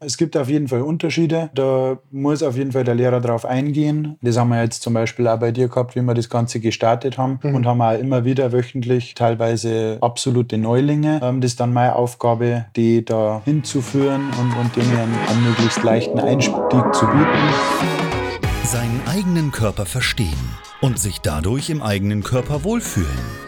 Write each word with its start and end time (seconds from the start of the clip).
Es 0.00 0.16
gibt 0.16 0.36
auf 0.36 0.48
jeden 0.48 0.68
Fall 0.68 0.82
Unterschiede. 0.82 1.50
Da 1.54 1.98
muss 2.12 2.44
auf 2.44 2.56
jeden 2.56 2.70
Fall 2.70 2.84
der 2.84 2.94
Lehrer 2.94 3.20
drauf 3.20 3.44
eingehen. 3.44 4.16
Das 4.22 4.36
haben 4.36 4.50
wir 4.50 4.62
jetzt 4.62 4.82
zum 4.82 4.94
Beispiel 4.94 5.26
auch 5.26 5.38
bei 5.38 5.50
dir 5.50 5.68
gehabt, 5.68 5.96
wie 5.96 6.02
wir 6.02 6.14
das 6.14 6.30
Ganze 6.30 6.60
gestartet 6.60 7.18
haben 7.18 7.40
mhm. 7.42 7.54
und 7.56 7.66
haben 7.66 7.82
auch 7.82 7.98
immer 7.98 8.24
wieder 8.24 8.52
wöchentlich 8.52 9.14
teilweise 9.14 9.98
absolute 10.00 10.56
Neulinge. 10.56 11.20
Ähm, 11.22 11.40
das 11.40 11.52
ist 11.52 11.60
dann 11.60 11.72
meine 11.72 11.96
Aufgabe, 11.96 12.66
die 12.76 13.04
da 13.04 13.42
hinzuführen 13.44 14.30
und, 14.40 14.56
und 14.56 14.76
denen 14.76 14.96
einen, 14.96 15.16
einen 15.28 15.44
möglichst 15.44 15.82
leichten 15.82 16.20
Einstieg 16.20 16.94
zu 16.94 17.06
bieten. 17.06 18.38
Seinen 18.64 19.00
eigenen 19.08 19.50
Körper 19.50 19.84
verstehen 19.84 20.28
und 20.80 21.00
sich 21.00 21.20
dadurch 21.20 21.70
im 21.70 21.82
eigenen 21.82 22.22
Körper 22.22 22.62
wohlfühlen. 22.62 23.47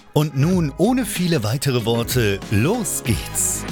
Und 0.13 0.37
nun, 0.37 0.73
ohne 0.77 1.05
viele 1.05 1.41
weitere 1.43 1.85
Worte, 1.85 2.41
los 2.51 3.01
geht's! 3.05 3.63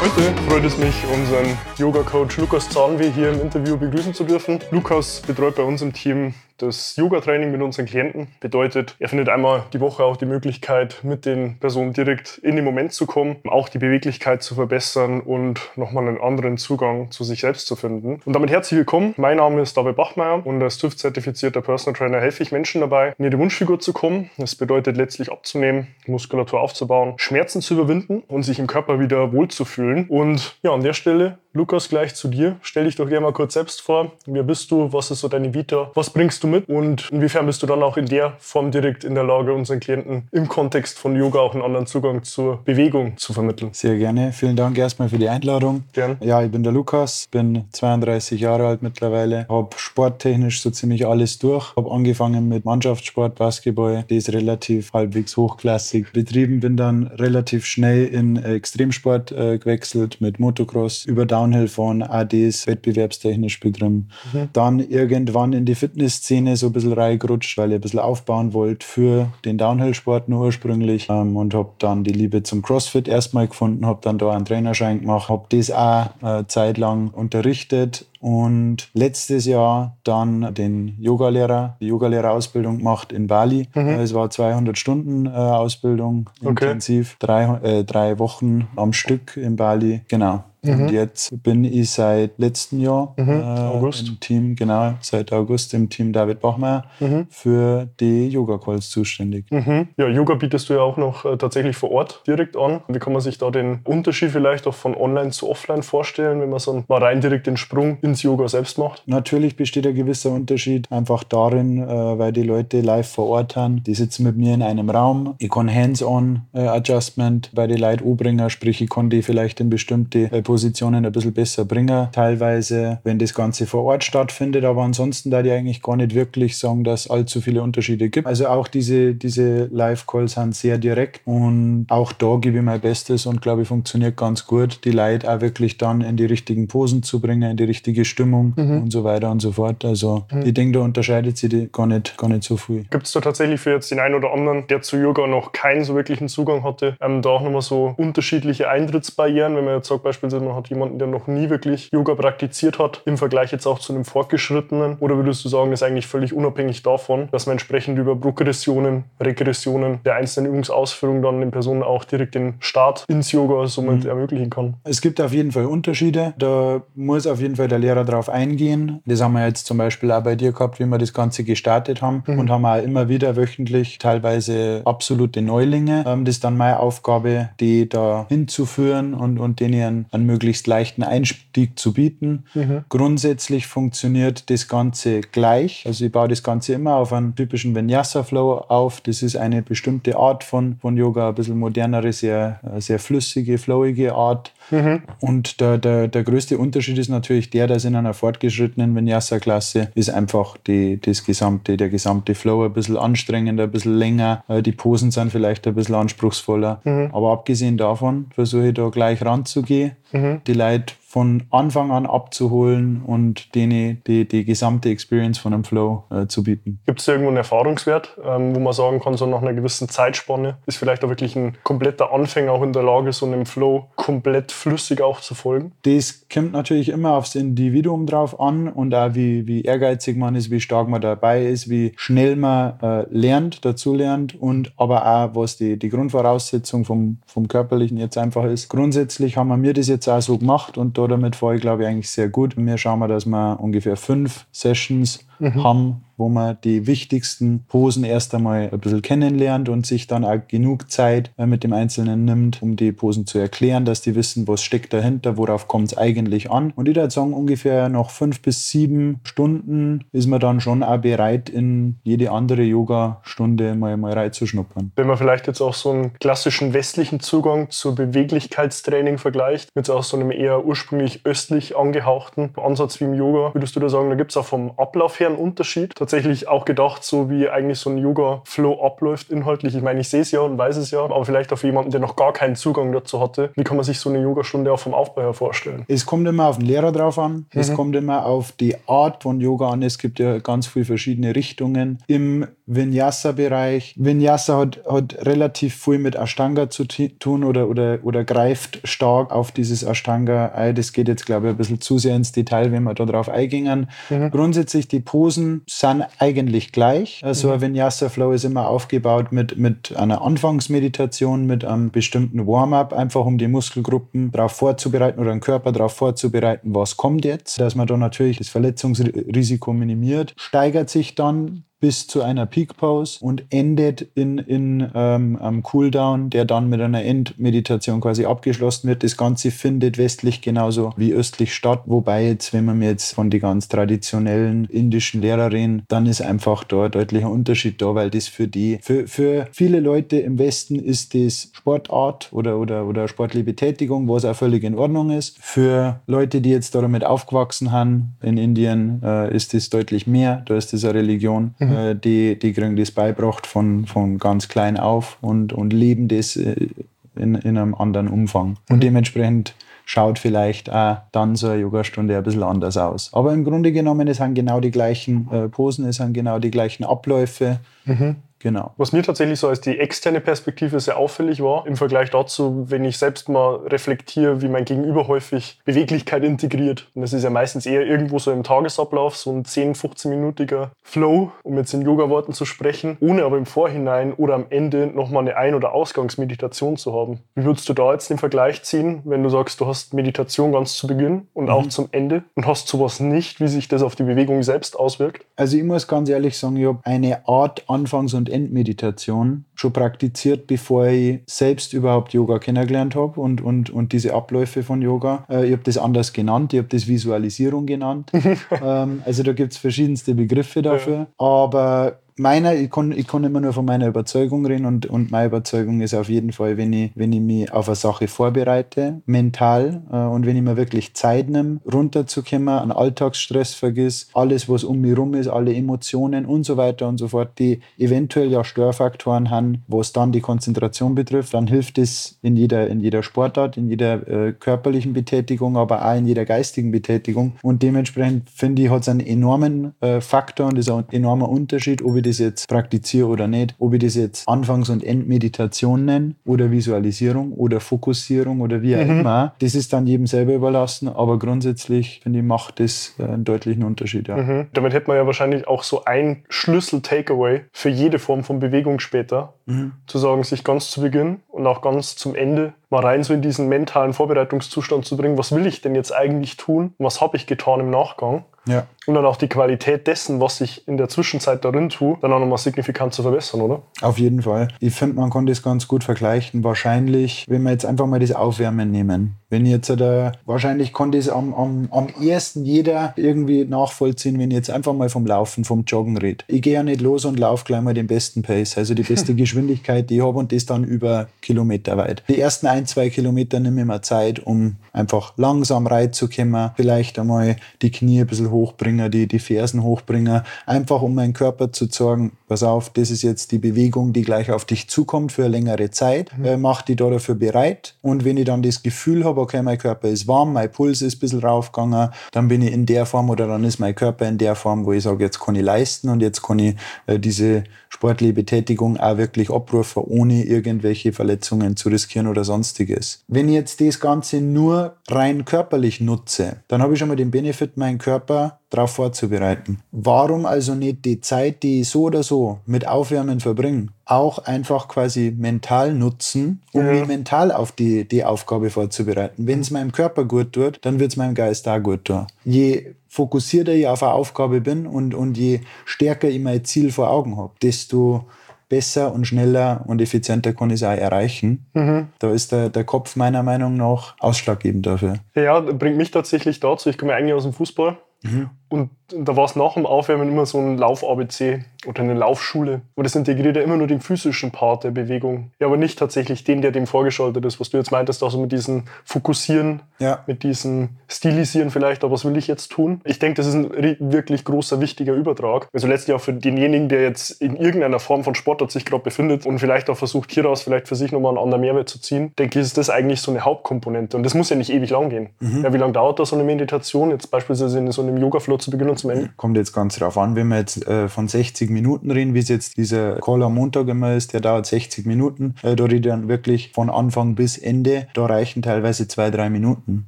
Heute 0.00 0.34
freut 0.48 0.64
es 0.64 0.76
mich, 0.78 0.94
unseren 1.14 1.56
Yoga-Coach 1.78 2.38
Lukas 2.38 2.68
Zahnweh 2.70 3.12
hier 3.12 3.30
im 3.30 3.40
Interview 3.40 3.76
begrüßen 3.76 4.12
zu 4.12 4.24
dürfen. 4.24 4.58
Lukas 4.72 5.22
betreut 5.24 5.54
bei 5.54 5.62
uns 5.62 5.80
im 5.80 5.92
Team 5.92 6.34
das 6.62 6.96
Yoga-Training 6.96 7.50
mit 7.50 7.60
unseren 7.60 7.86
Klienten 7.86 8.28
bedeutet, 8.40 8.94
er 9.00 9.08
findet 9.08 9.28
einmal 9.28 9.64
die 9.72 9.80
Woche 9.80 10.04
auch 10.04 10.16
die 10.16 10.26
Möglichkeit, 10.26 11.00
mit 11.02 11.26
den 11.26 11.58
Personen 11.58 11.92
direkt 11.92 12.38
in 12.38 12.54
den 12.54 12.64
Moment 12.64 12.92
zu 12.92 13.06
kommen, 13.06 13.36
auch 13.48 13.68
die 13.68 13.78
Beweglichkeit 13.78 14.42
zu 14.42 14.54
verbessern 14.54 15.20
und 15.20 15.60
nochmal 15.76 16.06
einen 16.06 16.20
anderen 16.20 16.56
Zugang 16.58 17.10
zu 17.10 17.24
sich 17.24 17.40
selbst 17.40 17.66
zu 17.66 17.74
finden. 17.74 18.20
Und 18.24 18.32
damit 18.32 18.50
herzlich 18.50 18.78
willkommen. 18.78 19.14
Mein 19.16 19.38
Name 19.38 19.60
ist 19.60 19.76
David 19.76 19.96
Bachmeier 19.96 20.46
und 20.46 20.62
als 20.62 20.78
TÜV-zertifizierter 20.78 21.62
Personal 21.62 21.98
Trainer 21.98 22.20
helfe 22.20 22.42
ich 22.44 22.52
Menschen 22.52 22.80
dabei, 22.80 23.14
in 23.18 23.24
ihre 23.24 23.38
Wunschfigur 23.38 23.80
zu 23.80 23.92
kommen. 23.92 24.30
Das 24.38 24.54
bedeutet 24.54 24.96
letztlich 24.96 25.32
abzunehmen, 25.32 25.88
Muskulatur 26.06 26.60
aufzubauen, 26.60 27.14
Schmerzen 27.16 27.60
zu 27.60 27.74
überwinden 27.74 28.22
und 28.28 28.44
sich 28.44 28.60
im 28.60 28.68
Körper 28.68 29.00
wieder 29.00 29.32
wohlzufühlen. 29.32 30.06
Und 30.08 30.56
ja, 30.62 30.72
an 30.72 30.82
der 30.82 30.92
Stelle 30.92 31.38
Lukas, 31.54 31.90
gleich 31.90 32.14
zu 32.14 32.28
dir. 32.28 32.56
Stell 32.62 32.84
dich 32.84 32.96
doch 32.96 33.06
gerne 33.06 33.26
mal 33.26 33.32
kurz 33.34 33.52
selbst 33.52 33.82
vor. 33.82 34.12
Wer 34.24 34.42
bist 34.42 34.70
du? 34.70 34.90
Was 34.90 35.10
ist 35.10 35.20
so 35.20 35.28
deine 35.28 35.52
Vita? 35.52 35.90
Was 35.92 36.08
bringst 36.08 36.42
du 36.42 36.46
mit? 36.46 36.66
Und 36.66 37.10
inwiefern 37.12 37.44
bist 37.44 37.62
du 37.62 37.66
dann 37.66 37.82
auch 37.82 37.98
in 37.98 38.06
der 38.06 38.32
Form 38.38 38.70
direkt 38.70 39.04
in 39.04 39.14
der 39.14 39.24
Lage, 39.24 39.52
unseren 39.52 39.78
Klienten 39.78 40.28
im 40.32 40.48
Kontext 40.48 40.98
von 40.98 41.14
Yoga 41.14 41.40
auch 41.40 41.52
einen 41.52 41.62
anderen 41.62 41.86
Zugang 41.86 42.22
zur 42.22 42.62
Bewegung 42.64 43.18
zu 43.18 43.34
vermitteln? 43.34 43.68
Sehr 43.74 43.98
gerne. 43.98 44.32
Vielen 44.32 44.56
Dank 44.56 44.78
erstmal 44.78 45.10
für 45.10 45.18
die 45.18 45.28
Einladung. 45.28 45.84
Gern. 45.92 46.16
Ja, 46.20 46.42
ich 46.42 46.50
bin 46.50 46.62
der 46.62 46.72
Lukas, 46.72 47.26
bin 47.30 47.64
32 47.70 48.40
Jahre 48.40 48.68
alt 48.68 48.80
mittlerweile, 48.80 49.46
habe 49.50 49.76
sporttechnisch 49.76 50.62
so 50.62 50.70
ziemlich 50.70 51.06
alles 51.06 51.38
durch. 51.38 51.76
Habe 51.76 51.90
angefangen 51.90 52.48
mit 52.48 52.64
Mannschaftssport, 52.64 53.34
Basketball, 53.34 54.06
das 54.08 54.16
ist 54.16 54.32
relativ 54.32 54.90
halbwegs 54.94 55.36
hochklassig 55.36 56.14
betrieben. 56.14 56.60
Bin 56.60 56.78
dann 56.78 57.08
relativ 57.08 57.66
schnell 57.66 58.06
in 58.06 58.42
Extremsport 58.42 59.32
äh, 59.32 59.58
gewechselt 59.58 60.22
mit 60.22 60.40
Motocross 60.40 61.04
über 61.04 61.26
Down 61.26 61.41
Downhill 61.42 61.68
fahren, 61.68 62.02
auch 62.02 62.24
das 62.24 62.66
wettbewerbstechnisch 62.66 63.60
betrieben. 63.60 64.08
Mhm. 64.32 64.48
Dann 64.52 64.80
irgendwann 64.80 65.52
in 65.52 65.64
die 65.64 65.74
Fitnessszene 65.74 66.56
so 66.56 66.66
ein 66.66 66.72
bisschen 66.72 66.92
reingerutscht, 66.92 67.58
weil 67.58 67.70
ich 67.70 67.74
ein 67.76 67.80
bisschen 67.80 68.00
aufbauen 68.00 68.52
wollte 68.52 68.86
für 68.86 69.28
den 69.44 69.58
Downhill-Sport 69.58 70.28
nur 70.28 70.46
ursprünglich 70.46 71.08
ähm, 71.10 71.36
und 71.36 71.54
habe 71.54 71.70
dann 71.78 72.04
die 72.04 72.12
Liebe 72.12 72.42
zum 72.42 72.62
CrossFit 72.62 73.08
erstmal 73.08 73.48
gefunden, 73.48 73.86
habe 73.86 74.00
dann 74.02 74.18
da 74.18 74.30
einen 74.30 74.44
Trainerschein 74.44 75.00
gemacht, 75.00 75.28
habe 75.28 75.46
das 75.48 75.70
auch 75.70 76.10
äh, 76.22 76.46
zeitlang 76.46 77.08
unterrichtet 77.08 78.06
und 78.20 78.88
letztes 78.94 79.46
Jahr 79.46 79.96
dann 80.04 80.54
den 80.54 80.96
Yogalehrer, 81.00 81.76
die 81.80 81.88
Yogalehrerausbildung 81.88 82.78
gemacht 82.78 83.12
in 83.12 83.26
Bali. 83.26 83.68
Mhm. 83.74 83.88
Es 83.88 84.14
war 84.14 84.30
200 84.30 84.78
Stunden 84.78 85.26
äh, 85.26 85.30
Ausbildung, 85.30 86.30
okay. 86.40 86.66
intensiv, 86.66 87.16
drei, 87.18 87.58
äh, 87.62 87.84
drei 87.84 88.20
Wochen 88.20 88.68
am 88.76 88.92
Stück 88.92 89.36
in 89.36 89.56
Bali. 89.56 90.02
Genau. 90.06 90.44
Mhm. 90.64 90.82
Und 90.82 90.92
jetzt 90.92 91.42
bin 91.42 91.64
ich 91.64 91.90
seit 91.90 92.38
letztem 92.38 92.80
Jahr 92.80 93.14
mhm. 93.16 93.28
äh, 93.28 94.08
im 94.08 94.20
Team, 94.20 94.56
genau, 94.56 94.94
seit 95.00 95.32
August 95.32 95.74
im 95.74 95.88
Team 95.88 96.12
David 96.12 96.40
Bachmeier 96.40 96.84
mhm. 97.00 97.26
für 97.30 97.88
die 98.00 98.28
Yoga-Calls 98.28 98.90
zuständig. 98.90 99.46
Mhm. 99.50 99.88
Ja, 99.96 100.08
Yoga 100.08 100.34
bietest 100.34 100.68
du 100.68 100.74
ja 100.74 100.80
auch 100.80 100.96
noch 100.96 101.24
äh, 101.24 101.36
tatsächlich 101.36 101.76
vor 101.76 101.90
Ort 101.90 102.22
direkt 102.26 102.56
an. 102.56 102.80
Wie 102.88 102.98
kann 102.98 103.12
man 103.12 103.22
sich 103.22 103.38
da 103.38 103.50
den 103.50 103.80
Unterschied 103.84 104.30
vielleicht 104.30 104.66
auch 104.66 104.74
von 104.74 104.96
online 104.96 105.30
zu 105.30 105.48
offline 105.48 105.82
vorstellen, 105.82 106.40
wenn 106.40 106.50
man 106.50 106.58
so 106.58 106.84
mal 106.88 107.02
rein 107.02 107.20
direkt 107.20 107.46
den 107.46 107.56
Sprung 107.56 107.98
ins 108.02 108.22
Yoga 108.22 108.48
selbst 108.48 108.78
macht? 108.78 109.02
Natürlich 109.06 109.56
besteht 109.56 109.86
ein 109.86 109.94
gewisser 109.94 110.30
Unterschied 110.30 110.90
einfach 110.90 111.24
darin, 111.24 111.78
äh, 111.78 112.18
weil 112.18 112.32
die 112.32 112.42
Leute 112.42 112.80
live 112.80 113.08
vor 113.08 113.26
Ort 113.26 113.56
haben. 113.56 113.82
Die 113.82 113.94
sitzen 113.94 114.22
mit 114.24 114.36
mir 114.36 114.54
in 114.54 114.62
einem 114.62 114.90
Raum. 114.90 115.34
Ich 115.38 115.50
kann 115.50 115.72
Hands-on 115.72 116.42
äh, 116.52 116.60
Adjustment 116.60 117.50
bei 117.54 117.66
den 117.66 117.78
Leuten 117.78 117.92
anbringen, 118.22 118.50
sprich 118.50 118.80
ich 118.80 118.88
kann 118.88 119.10
die 119.10 119.22
vielleicht 119.22 119.60
in 119.60 119.70
bestimmte 119.70 120.30
äh, 120.30 120.42
Positionen 120.52 121.06
ein 121.06 121.12
bisschen 121.12 121.32
besser 121.32 121.64
bringen. 121.64 122.08
Teilweise, 122.12 123.00
wenn 123.04 123.18
das 123.18 123.32
Ganze 123.32 123.64
vor 123.66 123.84
Ort 123.84 124.04
stattfindet, 124.04 124.66
aber 124.66 124.82
ansonsten 124.82 125.30
da 125.30 125.42
die 125.42 125.50
eigentlich 125.50 125.80
gar 125.80 125.96
nicht 125.96 126.14
wirklich 126.14 126.58
sagen, 126.58 126.84
dass 126.84 127.06
es 127.06 127.10
allzu 127.10 127.40
viele 127.40 127.62
Unterschiede 127.62 128.10
gibt. 128.10 128.26
Also 128.26 128.48
auch 128.48 128.68
diese, 128.68 129.14
diese 129.14 129.64
Live-Calls 129.72 130.34
sind 130.34 130.54
sehr 130.54 130.76
direkt 130.76 131.22
und 131.24 131.86
auch 131.88 132.12
da 132.12 132.36
gebe 132.36 132.58
ich 132.58 132.62
mein 132.62 132.82
Bestes 132.82 133.24
und 133.24 133.40
glaube 133.40 133.62
ich 133.62 133.68
funktioniert 133.68 134.14
ganz 134.18 134.46
gut, 134.46 134.80
die 134.84 134.90
Leute 134.90 135.32
auch 135.32 135.40
wirklich 135.40 135.78
dann 135.78 136.02
in 136.02 136.18
die 136.18 136.26
richtigen 136.26 136.68
Posen 136.68 137.02
zu 137.02 137.20
bringen, 137.20 137.52
in 137.52 137.56
die 137.56 137.64
richtige 137.64 138.04
Stimmung 138.04 138.52
mhm. 138.54 138.82
und 138.82 138.90
so 138.90 139.04
weiter 139.04 139.30
und 139.30 139.40
so 139.40 139.52
fort. 139.52 139.86
Also 139.86 140.26
mhm. 140.30 140.42
ich 140.44 140.52
denke, 140.52 140.78
da 140.78 140.84
unterscheidet 140.84 141.38
sich 141.38 141.72
gar 141.72 141.86
nicht, 141.86 142.18
gar 142.18 142.28
nicht 142.28 142.44
so 142.44 142.58
viel. 142.58 142.84
Gibt 142.90 143.06
es 143.06 143.12
da 143.12 143.22
tatsächlich 143.22 143.58
für 143.58 143.70
jetzt 143.70 143.90
den 143.90 144.00
einen 144.00 144.16
oder 144.16 144.34
anderen, 144.34 144.66
der 144.66 144.82
zu 144.82 144.98
Yoga 144.98 145.26
noch 145.26 145.52
keinen 145.52 145.82
so 145.84 145.94
wirklichen 145.94 146.28
Zugang 146.28 146.62
hatte, 146.62 146.98
ähm, 147.00 147.22
da 147.22 147.30
auch 147.30 147.42
nochmal 147.42 147.62
so 147.62 147.94
unterschiedliche 147.96 148.68
Eintrittsbarrieren, 148.68 149.56
wenn 149.56 149.64
man 149.64 149.76
jetzt 149.76 149.88
sagt 149.88 150.02
beispielsweise, 150.02 150.41
man 150.44 150.54
hat 150.54 150.68
jemanden, 150.68 150.98
der 150.98 151.08
noch 151.08 151.26
nie 151.26 151.50
wirklich 151.50 151.88
Yoga 151.92 152.14
praktiziert 152.14 152.78
hat, 152.78 153.02
im 153.04 153.18
Vergleich 153.18 153.52
jetzt 153.52 153.66
auch 153.66 153.78
zu 153.78 153.92
einem 153.92 154.04
Fortgeschrittenen? 154.04 154.96
Oder 154.98 155.16
würdest 155.16 155.44
du 155.44 155.48
sagen, 155.48 155.70
das 155.70 155.82
ist 155.82 155.86
eigentlich 155.86 156.06
völlig 156.06 156.32
unabhängig 156.32 156.82
davon, 156.82 157.28
dass 157.32 157.46
man 157.46 157.52
entsprechend 157.52 157.98
über 157.98 158.16
Progressionen, 158.16 159.04
Regressionen 159.20 160.00
der 160.04 160.16
einzelnen 160.16 160.50
Übungsausführungen 160.50 161.22
dann 161.22 161.40
den 161.40 161.50
Personen 161.50 161.82
auch 161.82 162.04
direkt 162.04 162.34
den 162.34 162.54
Start 162.60 163.04
ins 163.08 163.32
Yoga 163.32 163.66
somit 163.66 164.04
mhm. 164.04 164.10
ermöglichen 164.10 164.50
kann? 164.50 164.74
Es 164.84 165.00
gibt 165.00 165.20
auf 165.20 165.32
jeden 165.32 165.52
Fall 165.52 165.66
Unterschiede. 165.66 166.34
Da 166.38 166.82
muss 166.94 167.26
auf 167.26 167.40
jeden 167.40 167.56
Fall 167.56 167.68
der 167.68 167.78
Lehrer 167.78 168.04
drauf 168.04 168.28
eingehen. 168.28 169.00
Das 169.06 169.20
haben 169.20 169.32
wir 169.34 169.46
jetzt 169.46 169.66
zum 169.66 169.78
Beispiel 169.78 170.12
auch 170.12 170.22
bei 170.22 170.34
dir 170.34 170.52
gehabt, 170.52 170.80
wie 170.80 170.86
wir 170.86 170.98
das 170.98 171.12
Ganze 171.12 171.44
gestartet 171.44 172.02
haben 172.02 172.22
mhm. 172.26 172.38
und 172.38 172.50
haben 172.50 172.64
auch 172.64 172.82
immer 172.82 173.08
wieder 173.08 173.36
wöchentlich 173.36 173.98
teilweise 173.98 174.82
absolute 174.84 175.42
Neulinge. 175.42 176.04
Ähm, 176.06 176.24
das 176.24 176.36
ist 176.36 176.44
dann 176.44 176.56
meine 176.56 176.80
Aufgabe, 176.80 177.50
die 177.60 177.88
da 177.88 178.26
hinzuführen 178.28 179.14
und, 179.14 179.38
und 179.38 179.60
denen 179.60 180.06
einen 180.10 180.26
möglichst 180.32 180.66
leichten 180.66 181.02
Einstieg 181.02 181.78
zu 181.78 181.92
bieten. 181.92 182.44
Mhm. 182.54 182.84
Grundsätzlich 182.88 183.66
funktioniert 183.66 184.48
das 184.48 184.66
Ganze 184.66 185.20
gleich. 185.20 185.84
Also 185.86 186.06
ich 186.06 186.12
baue 186.12 186.28
das 186.28 186.42
Ganze 186.42 186.72
immer 186.72 186.96
auf 186.96 187.12
einen 187.12 187.34
typischen 187.34 187.74
Vinyasa-Flow 187.74 188.64
auf. 188.68 189.02
Das 189.02 189.22
ist 189.22 189.36
eine 189.36 189.62
bestimmte 189.62 190.16
Art 190.16 190.42
von, 190.42 190.76
von 190.80 190.96
Yoga, 190.96 191.28
ein 191.28 191.34
bisschen 191.34 191.58
modernere, 191.58 192.12
sehr, 192.12 192.60
sehr 192.78 192.98
flüssige, 192.98 193.58
flowige 193.58 194.14
Art. 194.14 194.52
Mhm. 194.70 195.02
Und 195.20 195.60
der, 195.60 195.76
der, 195.76 196.08
der 196.08 196.24
größte 196.24 196.56
Unterschied 196.56 196.96
ist 196.96 197.08
natürlich 197.08 197.50
der, 197.50 197.66
dass 197.66 197.84
in 197.84 197.94
einer 197.94 198.14
fortgeschrittenen 198.14 198.96
Vinyasa-Klasse 198.96 199.90
ist 199.94 200.08
einfach 200.08 200.56
die, 200.66 200.98
das 201.00 201.24
gesamte, 201.24 201.76
der 201.76 201.90
gesamte 201.90 202.34
Flow 202.34 202.64
ein 202.64 202.72
bisschen 202.72 202.96
anstrengender, 202.96 203.64
ein 203.64 203.70
bisschen 203.70 203.98
länger. 203.98 204.44
Äh, 204.48 204.62
die 204.62 204.72
Posen 204.72 205.10
sind 205.10 205.30
vielleicht 205.30 205.66
ein 205.66 205.74
bisschen 205.74 205.94
anspruchsvoller. 205.94 206.80
Mhm. 206.84 207.10
Aber 207.12 207.32
abgesehen 207.32 207.76
davon 207.76 208.26
versuche 208.34 208.68
ich 208.68 208.74
da 208.74 208.88
gleich 208.88 209.22
ranzugehen, 209.22 209.92
mhm. 210.12 210.42
die 210.46 210.52
Leute 210.52 210.94
von 211.12 211.42
Anfang 211.50 211.90
an 211.90 212.06
abzuholen 212.06 213.02
und 213.04 213.54
denen 213.54 214.02
die, 214.06 214.26
die 214.26 214.46
gesamte 214.46 214.88
Experience 214.88 215.36
von 215.36 215.52
einem 215.52 215.62
Flow 215.62 216.04
äh, 216.10 216.26
zu 216.26 216.42
bieten. 216.42 216.80
Gibt 216.86 217.00
es 217.00 217.08
irgendwo 217.08 217.28
einen 217.28 217.36
Erfahrungswert, 217.36 218.16
ähm, 218.24 218.56
wo 218.56 218.60
man 218.60 218.72
sagen 218.72 218.98
kann, 218.98 219.18
so 219.18 219.26
nach 219.26 219.42
einer 219.42 219.52
gewissen 219.52 219.90
Zeitspanne 219.90 220.56
ist 220.64 220.78
vielleicht 220.78 221.04
auch 221.04 221.10
wirklich 221.10 221.36
ein 221.36 221.58
kompletter 221.64 222.14
Anfänger 222.14 222.52
auch 222.52 222.62
in 222.62 222.72
der 222.72 222.82
Lage, 222.82 223.12
so 223.12 223.26
einem 223.26 223.44
Flow 223.44 223.88
komplett 223.96 224.52
flüssig 224.52 225.02
auch 225.02 225.20
zu 225.20 225.34
folgen? 225.34 225.72
Das 225.82 226.24
kommt 226.32 226.52
natürlich 226.52 226.88
immer 226.88 227.12
aufs 227.12 227.34
Individuum 227.34 228.06
drauf 228.06 228.40
an 228.40 228.68
und 228.68 228.94
auch 228.94 229.14
wie, 229.14 229.46
wie 229.46 229.60
ehrgeizig 229.64 230.16
man 230.16 230.34
ist, 230.34 230.50
wie 230.50 230.60
stark 230.60 230.88
man 230.88 231.02
dabei 231.02 231.44
ist, 231.44 231.68
wie 231.68 231.92
schnell 231.96 232.36
man 232.36 232.80
äh, 232.80 233.04
lernt, 233.10 233.66
dazu 233.66 233.94
lernt 233.94 234.40
und 234.40 234.72
aber 234.78 235.04
auch, 235.04 235.34
was 235.34 235.58
die, 235.58 235.78
die 235.78 235.90
Grundvoraussetzung 235.90 236.86
vom, 236.86 237.18
vom 237.26 237.48
Körperlichen 237.48 237.98
jetzt 237.98 238.16
einfach 238.16 238.44
ist. 238.44 238.70
Grundsätzlich 238.70 239.36
haben 239.36 239.48
wir 239.48 239.58
mir 239.58 239.74
das 239.74 239.88
jetzt 239.88 240.08
auch 240.08 240.22
so 240.22 240.38
gemacht 240.38 240.78
und 240.78 241.01
da 241.06 241.16
damit 241.16 241.36
fahre 241.36 241.56
ich, 241.56 241.60
glaube 241.60 241.82
ich, 241.82 241.88
eigentlich 241.88 242.10
sehr 242.10 242.28
gut. 242.28 242.56
Wir 242.56 242.78
schauen 242.78 242.98
mal, 242.98 243.08
dass 243.08 243.26
wir 243.26 243.60
ungefähr 243.60 243.96
fünf 243.96 244.46
Sessions 244.50 245.26
mhm. 245.38 245.62
haben, 245.62 246.04
wo 246.16 246.28
man 246.28 246.58
die 246.64 246.86
wichtigsten 246.86 247.64
Posen 247.68 248.04
erst 248.04 248.34
einmal 248.34 248.70
ein 248.72 248.78
bisschen 248.78 249.02
kennenlernt 249.02 249.68
und 249.68 249.86
sich 249.86 250.06
dann 250.06 250.24
auch 250.24 250.40
genug 250.48 250.90
Zeit 250.90 251.30
äh, 251.38 251.46
mit 251.46 251.64
dem 251.64 251.72
Einzelnen 251.72 252.24
nimmt, 252.24 252.62
um 252.62 252.76
die 252.76 252.92
Posen 252.92 253.26
zu 253.26 253.38
erklären, 253.38 253.84
dass 253.84 254.00
die 254.00 254.14
wissen, 254.14 254.48
was 254.48 254.62
steckt 254.62 254.92
dahinter, 254.92 255.36
worauf 255.36 255.68
kommt 255.68 255.92
es 255.92 255.98
eigentlich 255.98 256.50
an. 256.50 256.72
Und 256.76 256.88
ich 256.88 256.96
würde 256.96 257.10
sagen, 257.10 257.32
ungefähr 257.32 257.88
noch 257.88 258.10
fünf 258.10 258.42
bis 258.42 258.68
sieben 258.68 259.20
Stunden 259.24 260.04
ist 260.12 260.26
man 260.26 260.40
dann 260.40 260.60
schon 260.60 260.82
auch 260.82 260.98
bereit, 260.98 261.48
in 261.48 261.96
jede 262.02 262.30
andere 262.30 262.62
Yoga-Stunde 262.62 263.74
mal, 263.74 263.96
mal 263.96 264.12
reinzuschnuppern. 264.12 264.92
Wenn 264.96 265.06
man 265.06 265.16
vielleicht 265.16 265.46
jetzt 265.46 265.60
auch 265.60 265.74
so 265.74 265.90
einen 265.90 266.14
klassischen 266.14 266.72
westlichen 266.72 267.20
Zugang 267.20 267.70
zu 267.70 267.94
Beweglichkeitstraining 267.94 269.18
vergleicht, 269.18 269.68
mit 269.74 269.88
auch 269.90 270.02
so 270.02 270.16
einem 270.16 270.30
eher 270.30 270.64
ursprünglich 270.64 271.24
östlich 271.24 271.76
angehauchten 271.76 272.50
Ansatz 272.56 273.00
wie 273.00 273.04
im 273.04 273.14
Yoga, 273.14 273.54
würdest 273.54 273.76
du 273.76 273.80
da 273.80 273.88
sagen, 273.88 274.10
da 274.10 274.16
gibt 274.16 274.30
es 274.30 274.36
auch 274.36 274.44
vom 274.44 274.72
Ablauf 274.76 275.20
her 275.20 275.28
einen 275.28 275.36
Unterschied? 275.36 275.92
Tatsächlich 276.02 276.48
auch 276.48 276.64
gedacht, 276.64 277.04
so 277.04 277.30
wie 277.30 277.48
eigentlich 277.48 277.78
so 277.78 277.88
ein 277.88 277.96
Yoga-Flow 277.96 278.84
abläuft 278.84 279.30
inhaltlich. 279.30 279.76
Ich 279.76 279.82
meine, 279.82 280.00
ich 280.00 280.08
sehe 280.08 280.22
es 280.22 280.32
ja 280.32 280.40
und 280.40 280.58
weiß 280.58 280.76
es 280.76 280.90
ja, 280.90 281.00
aber 281.00 281.24
vielleicht 281.24 281.52
auch 281.52 281.58
für 281.58 281.68
jemanden, 281.68 281.92
der 281.92 282.00
noch 282.00 282.16
gar 282.16 282.32
keinen 282.32 282.56
Zugang 282.56 282.90
dazu 282.90 283.20
hatte, 283.20 283.52
wie 283.54 283.62
kann 283.62 283.76
man 283.76 283.84
sich 283.84 284.00
so 284.00 284.10
eine 284.10 284.20
Yogastunde 284.20 284.72
auch 284.72 284.80
vom 284.80 284.94
Aufbau 284.94 285.22
her 285.22 285.32
vorstellen? 285.32 285.84
Es 285.86 286.04
kommt 286.04 286.26
immer 286.26 286.48
auf 286.48 286.58
den 286.58 286.66
Lehrer 286.66 286.90
drauf 286.90 287.20
an. 287.20 287.46
Mhm. 287.52 287.60
Es 287.60 287.72
kommt 287.72 287.94
immer 287.94 288.26
auf 288.26 288.50
die 288.50 288.74
Art 288.88 289.22
von 289.22 289.40
Yoga 289.40 289.70
an. 289.70 289.82
Es 289.82 289.98
gibt 289.98 290.18
ja 290.18 290.38
ganz 290.38 290.66
viele 290.66 290.86
verschiedene 290.86 291.36
Richtungen. 291.36 292.02
Im 292.08 292.48
Vinyasa-Bereich. 292.66 293.94
Vinyasa 293.96 294.58
hat, 294.58 294.80
hat 294.88 295.26
relativ 295.26 295.76
viel 295.76 295.98
mit 295.98 296.14
Ashtanga 296.14 296.70
zu 296.70 296.84
tun 296.84 297.44
oder, 297.44 297.68
oder, 297.68 297.98
oder 298.02 298.24
greift 298.24 298.80
stark 298.84 299.30
auf 299.30 299.52
dieses 299.52 299.82
Ashtanga 299.82 300.46
ein. 300.46 300.74
Das 300.74 300.92
geht 300.92 301.08
jetzt, 301.08 301.26
glaube 301.26 301.46
ich, 301.46 301.54
ein 301.54 301.56
bisschen 301.56 301.80
zu 301.80 301.98
sehr 301.98 302.16
ins 302.16 302.32
Detail, 302.32 302.72
wenn 302.72 302.82
wir 302.84 302.94
da 302.94 303.04
drauf 303.04 303.28
eingingen. 303.28 303.88
Mhm. 304.10 304.30
Grundsätzlich, 304.30 304.88
die 304.88 305.00
Posen 305.00 305.62
sind 305.68 305.91
eigentlich 306.18 306.72
gleich. 306.72 307.20
Also 307.22 307.48
mhm. 307.48 307.54
ein 307.54 307.60
Vinyasa-Flow 307.60 308.32
ist 308.32 308.44
immer 308.44 308.68
aufgebaut 308.68 309.32
mit, 309.32 309.58
mit 309.58 309.94
einer 309.96 310.22
Anfangsmeditation, 310.22 311.46
mit 311.46 311.64
einem 311.64 311.90
bestimmten 311.90 312.46
Warm-up, 312.46 312.92
einfach 312.92 313.26
um 313.26 313.36
die 313.36 313.48
Muskelgruppen 313.48 314.32
darauf 314.32 314.52
vorzubereiten 314.52 315.20
oder 315.20 315.32
den 315.32 315.40
Körper 315.40 315.72
darauf 315.72 315.92
vorzubereiten, 315.92 316.74
was 316.74 316.96
kommt 316.96 317.24
jetzt. 317.24 317.60
Dass 317.60 317.74
man 317.74 317.86
da 317.86 317.96
natürlich 317.96 318.38
das 318.38 318.48
Verletzungsrisiko 318.48 319.72
minimiert, 319.72 320.32
steigert 320.36 320.88
sich 320.88 321.14
dann 321.14 321.64
bis 321.82 322.06
zu 322.06 322.22
einer 322.22 322.46
Peak 322.46 322.76
Pose 322.76 323.18
und 323.20 323.42
endet 323.50 324.06
in, 324.14 324.38
in 324.38 324.88
ähm, 324.94 325.36
einem 325.42 325.64
Cooldown, 325.64 326.30
der 326.30 326.44
dann 326.44 326.68
mit 326.68 326.80
einer 326.80 327.02
Endmeditation 327.02 328.00
quasi 328.00 328.24
abgeschlossen 328.24 328.86
wird. 328.86 329.02
Das 329.02 329.16
Ganze 329.16 329.50
findet 329.50 329.98
westlich 329.98 330.40
genauso 330.42 330.92
wie 330.96 331.12
östlich 331.12 331.52
statt, 331.52 331.82
wobei 331.86 332.24
jetzt, 332.24 332.52
wenn 332.52 332.66
man 332.66 332.80
jetzt 332.82 333.14
von 333.14 333.30
den 333.30 333.40
ganz 333.40 333.66
traditionellen 333.66 334.66
indischen 334.66 335.22
Lehrerinnen, 335.22 335.82
dann 335.88 336.06
ist 336.06 336.22
einfach 336.22 336.62
da 336.62 336.84
ein 336.84 336.92
deutlicher 336.92 337.28
Unterschied 337.28 337.82
da, 337.82 337.96
weil 337.96 338.10
das 338.10 338.28
für 338.28 338.46
die, 338.46 338.78
für, 338.80 339.08
für 339.08 339.48
viele 339.50 339.80
Leute 339.80 340.20
im 340.20 340.38
Westen 340.38 340.76
ist 340.76 341.14
das 341.16 341.50
Sportart 341.52 342.28
oder, 342.32 342.58
oder, 342.58 342.86
oder 342.86 343.08
sportliche 343.08 343.44
Betätigung, 343.44 344.08
was 344.08 344.24
auch 344.24 344.36
völlig 344.36 344.62
in 344.62 344.76
Ordnung 344.76 345.10
ist. 345.10 345.36
Für 345.40 346.00
Leute, 346.06 346.40
die 346.40 346.50
jetzt 346.50 346.76
damit 346.76 347.04
aufgewachsen 347.04 347.70
sind 347.70 348.12
in 348.22 348.36
Indien, 348.36 349.02
äh, 349.02 349.34
ist 349.34 349.52
das 349.52 349.68
deutlich 349.68 350.06
mehr. 350.06 350.44
Da 350.46 350.56
ist 350.56 350.72
das 350.72 350.84
eine 350.84 350.94
Religion. 350.94 351.56
Mhm. 351.58 351.71
Äh, 351.72 351.96
die, 351.96 352.38
die 352.38 352.52
kriegen 352.52 352.76
das 352.76 352.90
beibracht 352.90 353.46
von, 353.46 353.86
von 353.86 354.18
ganz 354.18 354.48
klein 354.48 354.76
auf 354.76 355.18
und, 355.20 355.52
und 355.52 355.72
leben 355.72 356.08
das 356.08 356.36
äh, 356.36 356.68
in, 357.16 357.34
in 357.34 357.58
einem 357.58 357.74
anderen 357.74 358.08
Umfang. 358.08 358.56
Und 358.68 358.76
mhm. 358.76 358.80
dementsprechend 358.80 359.54
schaut 359.84 360.18
vielleicht 360.18 360.70
auch 360.70 360.98
dann 361.12 361.36
so 361.36 361.48
eine 361.48 361.60
Yogastunde 361.60 362.16
ein 362.16 362.22
bisschen 362.22 362.42
anders 362.42 362.76
aus. 362.76 363.12
Aber 363.12 363.32
im 363.32 363.44
Grunde 363.44 363.72
genommen, 363.72 364.08
es 364.08 364.18
sind 364.18 364.34
genau 364.34 364.60
die 364.60 364.70
gleichen 364.70 365.28
äh, 365.32 365.48
Posen, 365.48 365.86
es 365.86 365.96
sind 365.96 366.12
genau 366.12 366.38
die 366.38 366.50
gleichen 366.50 366.84
Abläufe. 366.84 367.58
Mhm. 367.84 368.16
Genau. 368.42 368.72
Was 368.76 368.92
mir 368.92 369.02
tatsächlich 369.02 369.38
so 369.38 369.48
als 369.48 369.60
die 369.60 369.78
externe 369.78 370.20
Perspektive 370.20 370.80
sehr 370.80 370.96
auffällig 370.96 371.42
war, 371.42 371.64
im 371.66 371.76
Vergleich 371.76 372.10
dazu, 372.10 372.64
wenn 372.68 372.84
ich 372.84 372.98
selbst 372.98 373.28
mal 373.28 373.54
reflektiere, 373.66 374.42
wie 374.42 374.48
mein 374.48 374.64
Gegenüber 374.64 375.06
häufig 375.06 375.60
Beweglichkeit 375.64 376.24
integriert. 376.24 376.88
Und 376.94 377.02
das 377.02 377.12
ist 377.12 377.22
ja 377.22 377.30
meistens 377.30 377.66
eher 377.66 377.86
irgendwo 377.86 378.18
so 378.18 378.32
im 378.32 378.42
Tagesablauf, 378.42 379.16
so 379.16 379.30
ein 379.30 379.44
10-, 379.44 379.76
15-minütiger 379.76 380.70
Flow, 380.82 381.30
um 381.44 381.56
jetzt 381.56 381.72
in 381.72 381.82
Yoga-Worten 381.82 382.32
zu 382.32 382.44
sprechen, 382.44 382.96
ohne 383.00 383.24
aber 383.24 383.38
im 383.38 383.46
Vorhinein 383.46 384.12
oder 384.12 384.34
am 384.34 384.46
Ende 384.50 384.88
nochmal 384.88 385.22
eine 385.22 385.36
Ein- 385.36 385.54
oder 385.54 385.72
Ausgangsmeditation 385.72 386.76
zu 386.76 386.92
haben. 386.92 387.20
Wie 387.36 387.44
würdest 387.44 387.68
du 387.68 387.74
da 387.74 387.92
jetzt 387.92 388.10
den 388.10 388.18
Vergleich 388.18 388.64
ziehen, 388.64 389.02
wenn 389.04 389.22
du 389.22 389.28
sagst, 389.28 389.60
du 389.60 389.66
hast 389.66 389.94
Meditation 389.94 390.50
ganz 390.50 390.74
zu 390.74 390.88
Beginn 390.88 391.28
und 391.32 391.44
mhm. 391.44 391.50
auch 391.50 391.66
zum 391.68 391.88
Ende 391.92 392.24
und 392.34 392.46
hast 392.46 392.66
sowas 392.66 392.98
nicht, 392.98 393.40
wie 393.40 393.46
sich 393.46 393.68
das 393.68 393.82
auf 393.82 393.94
die 393.94 394.02
Bewegung 394.02 394.42
selbst 394.42 394.76
auswirkt? 394.76 395.24
Also 395.36 395.56
ich 395.56 395.62
muss 395.62 395.86
ganz 395.86 396.08
ehrlich 396.08 396.36
sagen, 396.36 396.56
ich 396.56 396.66
habe 396.66 396.80
eine 396.82 397.28
Art 397.28 397.64
Anfangs- 397.68 398.14
und 398.14 398.31
Endmeditation 398.32 399.44
schon 399.54 399.72
praktiziert, 399.72 400.46
bevor 400.46 400.86
ich 400.86 401.20
selbst 401.26 401.72
überhaupt 401.72 402.12
Yoga 402.12 402.38
kennengelernt 402.38 402.96
habe 402.96 403.20
und, 403.20 403.40
und, 403.40 403.70
und 403.70 403.92
diese 403.92 404.14
Abläufe 404.14 404.62
von 404.62 404.82
Yoga. 404.82 405.24
Äh, 405.28 405.46
ich 405.46 405.52
habe 405.52 405.62
das 405.62 405.78
anders 405.78 406.12
genannt, 406.12 406.52
ich 406.52 406.58
habe 406.58 406.68
das 406.68 406.88
Visualisierung 406.88 407.66
genannt. 407.66 408.10
ähm, 408.50 409.02
also 409.04 409.22
da 409.22 409.32
gibt 409.32 409.52
es 409.52 409.58
verschiedenste 409.58 410.14
Begriffe 410.14 410.62
dafür. 410.62 410.96
Ja. 410.96 411.06
Aber 411.18 411.98
meiner, 412.16 412.54
ich 412.54 412.70
kann, 412.70 412.92
ich 412.92 413.06
kann 413.06 413.24
immer 413.24 413.40
nur 413.40 413.52
von 413.52 413.64
meiner 413.64 413.88
Überzeugung 413.88 414.46
reden 414.46 414.66
und, 414.66 414.86
und 414.86 415.10
meine 415.10 415.26
Überzeugung 415.26 415.80
ist 415.80 415.94
auf 415.94 416.08
jeden 416.08 416.32
Fall, 416.32 416.56
wenn 416.56 416.72
ich, 416.72 416.92
wenn 416.94 417.12
ich 417.12 417.20
mich 417.20 417.52
auf 417.52 417.68
eine 417.68 417.76
Sache 417.76 418.08
vorbereite, 418.08 419.02
mental 419.06 419.82
äh, 419.90 419.96
und 419.96 420.26
wenn 420.26 420.36
ich 420.36 420.42
mir 420.42 420.56
wirklich 420.56 420.94
Zeit 420.94 421.28
nehme, 421.28 421.60
runterzukommen, 421.70 422.48
einen 422.48 422.72
Alltagsstress 422.72 423.54
vergiss, 423.54 424.08
alles, 424.14 424.48
was 424.48 424.64
um 424.64 424.80
mich 424.80 424.96
rum 424.96 425.14
ist, 425.14 425.28
alle 425.28 425.54
Emotionen 425.54 426.26
und 426.26 426.44
so 426.44 426.56
weiter 426.56 426.88
und 426.88 426.98
so 426.98 427.08
fort, 427.08 427.38
die 427.38 427.60
eventuell 427.78 428.30
ja 428.30 428.44
Störfaktoren 428.44 429.30
haben, 429.30 429.62
was 429.68 429.92
dann 429.92 430.12
die 430.12 430.20
Konzentration 430.20 430.94
betrifft, 430.94 431.34
dann 431.34 431.46
hilft 431.46 431.78
es 431.78 432.18
in 432.22 432.36
jeder, 432.36 432.66
in 432.68 432.80
jeder 432.80 433.02
Sportart, 433.02 433.56
in 433.56 433.68
jeder 433.68 434.06
äh, 434.08 434.32
körperlichen 434.32 434.92
Betätigung, 434.92 435.56
aber 435.56 435.84
auch 435.84 435.96
in 435.96 436.06
jeder 436.06 436.24
geistigen 436.24 436.70
Betätigung. 436.70 437.32
Und 437.42 437.62
dementsprechend 437.62 438.30
finde 438.30 438.62
ich, 438.62 438.70
hat 438.70 438.82
es 438.82 438.88
einen 438.88 439.00
enormen 439.00 439.74
äh, 439.80 440.00
Faktor 440.00 440.48
und 440.48 440.58
ist 440.58 440.70
ein 440.70 440.84
enormer 440.90 441.28
Unterschied, 441.28 441.82
ob 441.82 441.96
ich 441.96 442.01
das 442.02 442.18
jetzt 442.18 442.48
praktiziere 442.48 443.06
oder 443.06 443.28
nicht, 443.28 443.54
ob 443.58 443.74
ich 443.74 443.80
das 443.80 443.94
jetzt 443.94 444.28
Anfangs- 444.28 444.70
und 444.70 444.84
Endmeditation 444.84 445.84
nenne 445.84 446.14
oder 446.24 446.50
Visualisierung 446.50 447.32
oder 447.32 447.60
Fokussierung 447.60 448.40
oder 448.40 448.62
wie 448.62 448.76
auch 448.76 448.84
mhm. 448.84 449.00
immer, 449.00 449.34
das 449.40 449.54
ist 449.54 449.72
dann 449.72 449.86
jedem 449.86 450.06
selber 450.06 450.34
überlassen, 450.34 450.88
aber 450.88 451.18
grundsätzlich 451.18 452.00
finde 452.02 452.20
ich, 452.20 452.24
macht 452.24 452.60
das 452.60 452.94
äh, 452.98 453.04
einen 453.04 453.24
deutlichen 453.24 453.64
Unterschied. 453.64 454.08
Ja. 454.08 454.16
Mhm. 454.16 454.46
Damit 454.52 454.72
hätte 454.72 454.88
man 454.88 454.96
ja 454.96 455.06
wahrscheinlich 455.06 455.46
auch 455.48 455.62
so 455.62 455.84
ein 455.84 456.24
Schlüssel-Takeaway 456.28 457.42
für 457.52 457.68
jede 457.68 457.98
Form 457.98 458.24
von 458.24 458.40
Bewegung 458.40 458.80
später, 458.80 459.34
mhm. 459.46 459.72
zu 459.86 459.98
sagen, 459.98 460.24
sich 460.24 460.44
ganz 460.44 460.70
zu 460.70 460.80
Beginn 460.80 461.20
und 461.28 461.46
auch 461.46 461.62
ganz 461.62 461.96
zum 461.96 462.14
Ende 462.14 462.54
mal 462.70 462.84
rein 462.84 463.04
so 463.04 463.14
in 463.14 463.22
diesen 463.22 463.48
mentalen 463.48 463.92
Vorbereitungszustand 463.92 464.84
zu 464.84 464.96
bringen, 464.96 465.18
was 465.18 465.32
will 465.32 465.46
ich 465.46 465.60
denn 465.60 465.74
jetzt 465.74 465.94
eigentlich 465.94 466.36
tun, 466.36 466.74
was 466.78 467.00
habe 467.00 467.16
ich 467.16 467.26
getan 467.26 467.60
im 467.60 467.70
Nachgang. 467.70 468.24
Ja. 468.46 468.66
Und 468.86 468.94
dann 468.94 469.04
auch 469.04 469.16
die 469.16 469.28
Qualität 469.28 469.86
dessen, 469.86 470.20
was 470.20 470.40
ich 470.40 470.66
in 470.66 470.76
der 470.76 470.88
Zwischenzeit 470.88 471.44
darin 471.44 471.68
tue, 471.68 471.96
dann 472.00 472.12
auch 472.12 472.18
nochmal 472.18 472.38
signifikant 472.38 472.94
zu 472.94 473.02
verbessern, 473.02 473.40
oder? 473.40 473.62
Auf 473.80 473.98
jeden 473.98 474.22
Fall. 474.22 474.48
Ich 474.60 474.74
finde, 474.74 474.96
man 474.96 475.10
kann 475.10 475.26
das 475.26 475.42
ganz 475.42 475.68
gut 475.68 475.84
vergleichen. 475.84 476.42
Wahrscheinlich, 476.42 477.24
wenn 477.28 477.42
wir 477.42 477.50
jetzt 477.50 477.64
einfach 477.64 477.86
mal 477.86 478.00
das 478.00 478.12
Aufwärmen 478.12 478.70
nehmen. 478.70 479.16
Wenn 479.30 479.46
jetzt 479.46 479.70
da, 479.70 480.12
wahrscheinlich 480.26 480.74
kann 480.74 480.92
das 480.92 481.08
am, 481.08 481.32
am, 481.32 481.68
am 481.70 481.86
ersten 482.02 482.44
jeder 482.44 482.92
irgendwie 482.96 483.44
nachvollziehen, 483.44 484.18
wenn 484.18 484.30
ich 484.30 484.36
jetzt 484.36 484.50
einfach 484.50 484.74
mal 484.74 484.90
vom 484.90 485.06
Laufen, 485.06 485.44
vom 485.44 485.64
Joggen 485.64 485.96
rede. 485.96 486.24
Ich 486.28 486.42
gehe 486.42 486.54
ja 486.54 486.62
nicht 486.62 486.80
los 486.82 487.04
und 487.04 487.18
laufe 487.18 487.44
gleich 487.44 487.62
mal 487.62 487.72
den 487.72 487.86
besten 487.86 488.22
Pace, 488.22 488.58
also 488.58 488.74
die 488.74 488.82
beste 488.82 489.14
Geschwindigkeit, 489.22 489.88
die 489.88 489.96
ich 489.96 490.02
habe 490.02 490.18
und 490.18 490.32
das 490.32 490.44
dann 490.44 490.64
über 490.64 491.06
Kilometer 491.22 491.76
weit. 491.78 492.02
Die 492.08 492.20
ersten 492.20 492.46
ein, 492.46 492.66
zwei 492.66 492.90
Kilometer 492.90 493.40
nehme 493.40 493.62
ich 493.62 493.66
mir 493.66 493.80
Zeit, 493.80 494.18
um 494.18 494.56
einfach 494.72 495.14
langsam 495.16 495.66
reinzukommen, 495.66 496.50
vielleicht 496.56 496.98
einmal 496.98 497.36
die 497.62 497.70
Knie 497.70 498.00
ein 498.00 498.06
bisschen 498.06 498.30
hochbringen, 498.30 498.71
die, 498.78 499.06
die 499.06 499.18
Fersen 499.18 499.62
hochbringen, 499.62 500.22
einfach 500.46 500.82
um 500.82 500.94
meinen 500.94 501.12
Körper 501.12 501.52
zu 501.52 501.66
sagen, 501.66 502.12
pass 502.28 502.42
auf, 502.42 502.70
das 502.70 502.90
ist 502.90 503.02
jetzt 503.02 503.32
die 503.32 503.38
Bewegung, 503.38 503.92
die 503.92 504.02
gleich 504.02 504.30
auf 504.30 504.44
dich 504.44 504.68
zukommt 504.68 505.12
für 505.12 505.24
eine 505.24 505.32
längere 505.32 505.70
Zeit, 505.70 506.16
mhm. 506.16 506.24
äh, 506.24 506.36
mach 506.36 506.62
die 506.62 506.76
da 506.76 506.90
dafür 506.90 507.14
bereit 507.14 507.76
und 507.82 508.04
wenn 508.04 508.16
ich 508.16 508.24
dann 508.24 508.42
das 508.42 508.62
Gefühl 508.62 509.04
habe, 509.04 509.20
okay, 509.20 509.42
mein 509.42 509.58
Körper 509.58 509.88
ist 509.88 510.06
warm, 510.08 510.32
mein 510.34 510.50
Puls 510.50 510.82
ist 510.82 510.96
ein 510.96 511.00
bisschen 511.00 511.20
raufgegangen, 511.20 511.90
dann 512.12 512.28
bin 512.28 512.42
ich 512.42 512.52
in 512.52 512.66
der 512.66 512.86
Form 512.86 513.10
oder 513.10 513.26
dann 513.26 513.44
ist 513.44 513.58
mein 513.58 513.74
Körper 513.74 514.08
in 514.08 514.18
der 514.18 514.34
Form, 514.34 514.64
wo 514.64 514.72
ich 514.72 514.82
sage, 514.82 515.04
jetzt 515.04 515.20
kann 515.20 515.34
ich 515.34 515.42
leisten 515.42 515.88
und 515.88 516.00
jetzt 516.00 516.22
kann 516.22 516.38
ich 516.38 516.56
äh, 516.86 516.98
diese 516.98 517.44
sportliche 517.68 518.12
Betätigung 518.12 518.76
auch 518.76 518.98
wirklich 518.98 519.30
abrufen, 519.30 519.82
ohne 519.86 520.24
irgendwelche 520.24 520.92
Verletzungen 520.92 521.56
zu 521.56 521.70
riskieren 521.70 522.06
oder 522.06 522.22
sonstiges. 522.22 523.02
Wenn 523.08 523.28
ich 523.28 523.34
jetzt 523.34 523.60
das 523.60 523.80
Ganze 523.80 524.20
nur 524.20 524.76
rein 524.88 525.24
körperlich 525.24 525.80
nutze, 525.80 526.42
dann 526.48 526.62
habe 526.62 526.74
ich 526.74 526.78
schon 526.78 526.88
mal 526.88 526.96
den 526.96 527.10
Benefit, 527.10 527.56
meinen 527.56 527.78
Körper 527.78 528.40
darauf 528.52 528.72
vorzubereiten. 528.72 529.60
Warum 529.72 530.26
also 530.26 530.54
nicht 530.54 530.84
die 530.84 531.00
Zeit, 531.00 531.42
die 531.42 531.62
ich 531.62 531.68
so 531.68 531.84
oder 531.84 532.02
so 532.02 532.38
mit 532.46 532.66
Aufwärmen 532.66 533.20
verbringe, 533.20 533.68
auch 533.84 534.18
einfach 534.18 534.68
quasi 534.68 535.14
mental 535.16 535.74
nutzen, 535.74 536.42
um 536.52 536.66
ja. 536.66 536.72
mich 536.72 536.86
mental 536.86 537.32
auf 537.32 537.52
die, 537.52 537.86
die 537.86 538.04
Aufgabe 538.04 538.50
vorzubereiten. 538.50 539.26
Wenn 539.26 539.40
es 539.40 539.50
meinem 539.50 539.72
Körper 539.72 540.04
gut 540.04 540.32
tut, 540.32 540.58
dann 540.62 540.78
wird 540.78 540.92
es 540.92 540.96
meinem 540.96 541.14
Geist 541.14 541.48
auch 541.48 541.60
gut 541.60 541.86
tun. 541.86 542.06
Je 542.24 542.74
fokussierter 542.88 543.52
ich 543.52 543.66
auf 543.66 543.82
eine 543.82 543.92
Aufgabe 543.92 544.40
bin 544.40 544.66
und, 544.66 544.94
und 544.94 545.16
je 545.16 545.40
stärker 545.64 546.08
ich 546.08 546.20
mein 546.20 546.44
Ziel 546.44 546.70
vor 546.70 546.90
Augen 546.90 547.16
habe, 547.16 547.32
desto 547.42 548.04
besser 548.52 548.92
und 548.92 549.06
schneller 549.06 549.64
und 549.66 549.80
effizienter 549.80 550.34
kann 550.34 550.50
ich 550.50 550.56
es 550.56 550.62
auch 550.62 550.76
erreichen. 550.76 551.46
Mhm. 551.54 551.88
Da 551.98 552.10
ist 552.10 552.32
der, 552.32 552.50
der 552.50 552.64
Kopf 552.64 552.96
meiner 552.96 553.22
Meinung 553.22 553.56
nach 553.56 553.96
ausschlaggebend 553.98 554.66
dafür. 554.66 554.96
Ja, 555.14 555.40
bringt 555.40 555.78
mich 555.78 555.90
tatsächlich 555.90 556.38
dazu. 556.38 556.68
Ich 556.68 556.76
komme 556.76 556.92
eigentlich 556.92 557.14
aus 557.14 557.22
dem 557.22 557.32
Fußball. 557.32 557.78
Mhm. 558.02 558.28
Und 558.52 558.68
da 558.94 559.16
war 559.16 559.24
es 559.24 559.34
nach 559.34 559.54
dem 559.54 559.64
Aufwärmen 559.64 560.08
immer 560.08 560.26
so 560.26 560.38
ein 560.38 560.58
Lauf-ABC 560.58 561.42
oder 561.66 561.82
eine 561.82 561.94
Laufschule. 561.94 562.60
Und 562.74 562.84
das 562.84 562.94
integriert 562.94 563.36
ja 563.36 563.42
immer 563.42 563.56
nur 563.56 563.66
den 563.66 563.80
physischen 563.80 564.30
Part 564.30 564.64
der 564.64 564.72
Bewegung. 564.72 565.30
Ja, 565.40 565.46
aber 565.46 565.56
nicht 565.56 565.78
tatsächlich 565.78 566.24
den, 566.24 566.42
der 566.42 566.50
dem 566.50 566.66
vorgeschaltet 566.66 567.24
ist, 567.24 567.40
was 567.40 567.48
du 567.48 567.56
jetzt 567.56 567.70
meintest, 567.70 568.02
also 568.02 568.20
mit 568.20 568.30
diesem 568.30 568.64
Fokussieren, 568.84 569.62
ja. 569.78 570.00
mit 570.06 570.22
diesem 570.22 570.70
Stilisieren 570.86 571.50
vielleicht, 571.50 571.82
aber 571.82 571.94
was 571.94 572.04
will 572.04 572.14
ich 572.18 572.26
jetzt 572.26 572.50
tun? 572.50 572.82
Ich 572.84 572.98
denke, 572.98 573.16
das 573.16 573.26
ist 573.26 573.34
ein 573.34 573.76
wirklich 573.80 574.22
großer, 574.24 574.60
wichtiger 574.60 574.92
Übertrag. 574.92 575.48
Also 575.54 575.66
letztlich 575.66 575.96
auch 575.96 576.00
für 576.02 576.12
denjenigen, 576.12 576.68
der 576.68 576.82
jetzt 576.82 577.22
in 577.22 577.36
irgendeiner 577.36 577.78
Form 577.78 578.04
von 578.04 578.14
Sportart 578.14 578.50
sich 578.50 578.66
gerade 578.66 578.82
befindet 578.82 579.24
und 579.24 579.38
vielleicht 579.38 579.70
auch 579.70 579.78
versucht, 579.78 580.12
hieraus 580.12 580.42
vielleicht 580.42 580.68
für 580.68 580.76
sich 580.76 580.92
nochmal 580.92 581.12
einen 581.16 581.24
anderen 581.24 581.40
Mehrwert 581.40 581.70
zu 581.70 581.80
ziehen, 581.80 582.12
denke 582.18 582.38
ich, 582.38 582.44
ist 582.44 582.58
das 582.58 582.68
eigentlich 582.68 583.00
so 583.00 583.10
eine 583.12 583.24
Hauptkomponente. 583.24 583.96
Und 583.96 584.02
das 584.02 584.12
muss 584.12 584.28
ja 584.28 584.36
nicht 584.36 584.50
ewig 584.52 584.68
lang 584.68 584.90
gehen. 584.90 585.08
Mhm. 585.20 585.44
Ja, 585.44 585.52
wie 585.54 585.58
lange 585.58 585.72
dauert 585.72 585.98
da 585.98 586.04
so 586.04 586.16
eine 586.16 586.24
Meditation? 586.24 586.90
Jetzt 586.90 587.10
beispielsweise 587.10 587.58
in 587.58 587.72
so 587.72 587.80
einem 587.80 587.96
Yoga-Flow 587.96 588.41
zu 588.42 588.50
Beginn 588.50 588.68
und 588.68 588.78
zum 588.78 588.90
Ende? 588.90 589.10
Kommt 589.16 589.36
jetzt 589.36 589.52
ganz 589.52 589.76
drauf 589.76 589.96
an, 589.96 590.16
wenn 590.16 590.28
wir 590.28 590.38
jetzt 590.38 590.66
äh, 590.66 590.88
von 590.88 591.08
60 591.08 591.50
Minuten 591.50 591.90
reden, 591.90 592.14
wie 592.14 592.18
es 592.18 592.28
jetzt 592.28 592.56
dieser 592.56 592.96
Call 592.96 593.22
am 593.22 593.34
Montag 593.34 593.68
immer 593.68 593.94
ist, 593.94 594.12
der 594.12 594.20
dauert 594.20 594.46
60 594.46 594.86
Minuten. 594.86 595.34
Äh, 595.42 595.56
da 595.56 595.64
rede 595.64 595.88
dann 595.88 596.08
wirklich 596.08 596.52
von 596.54 596.70
Anfang 596.70 597.14
bis 597.14 597.38
Ende. 597.38 597.86
Da 597.94 598.06
reichen 598.06 598.42
teilweise 598.42 598.88
zwei, 598.88 599.10
drei 599.10 599.30
Minuten. 599.30 599.86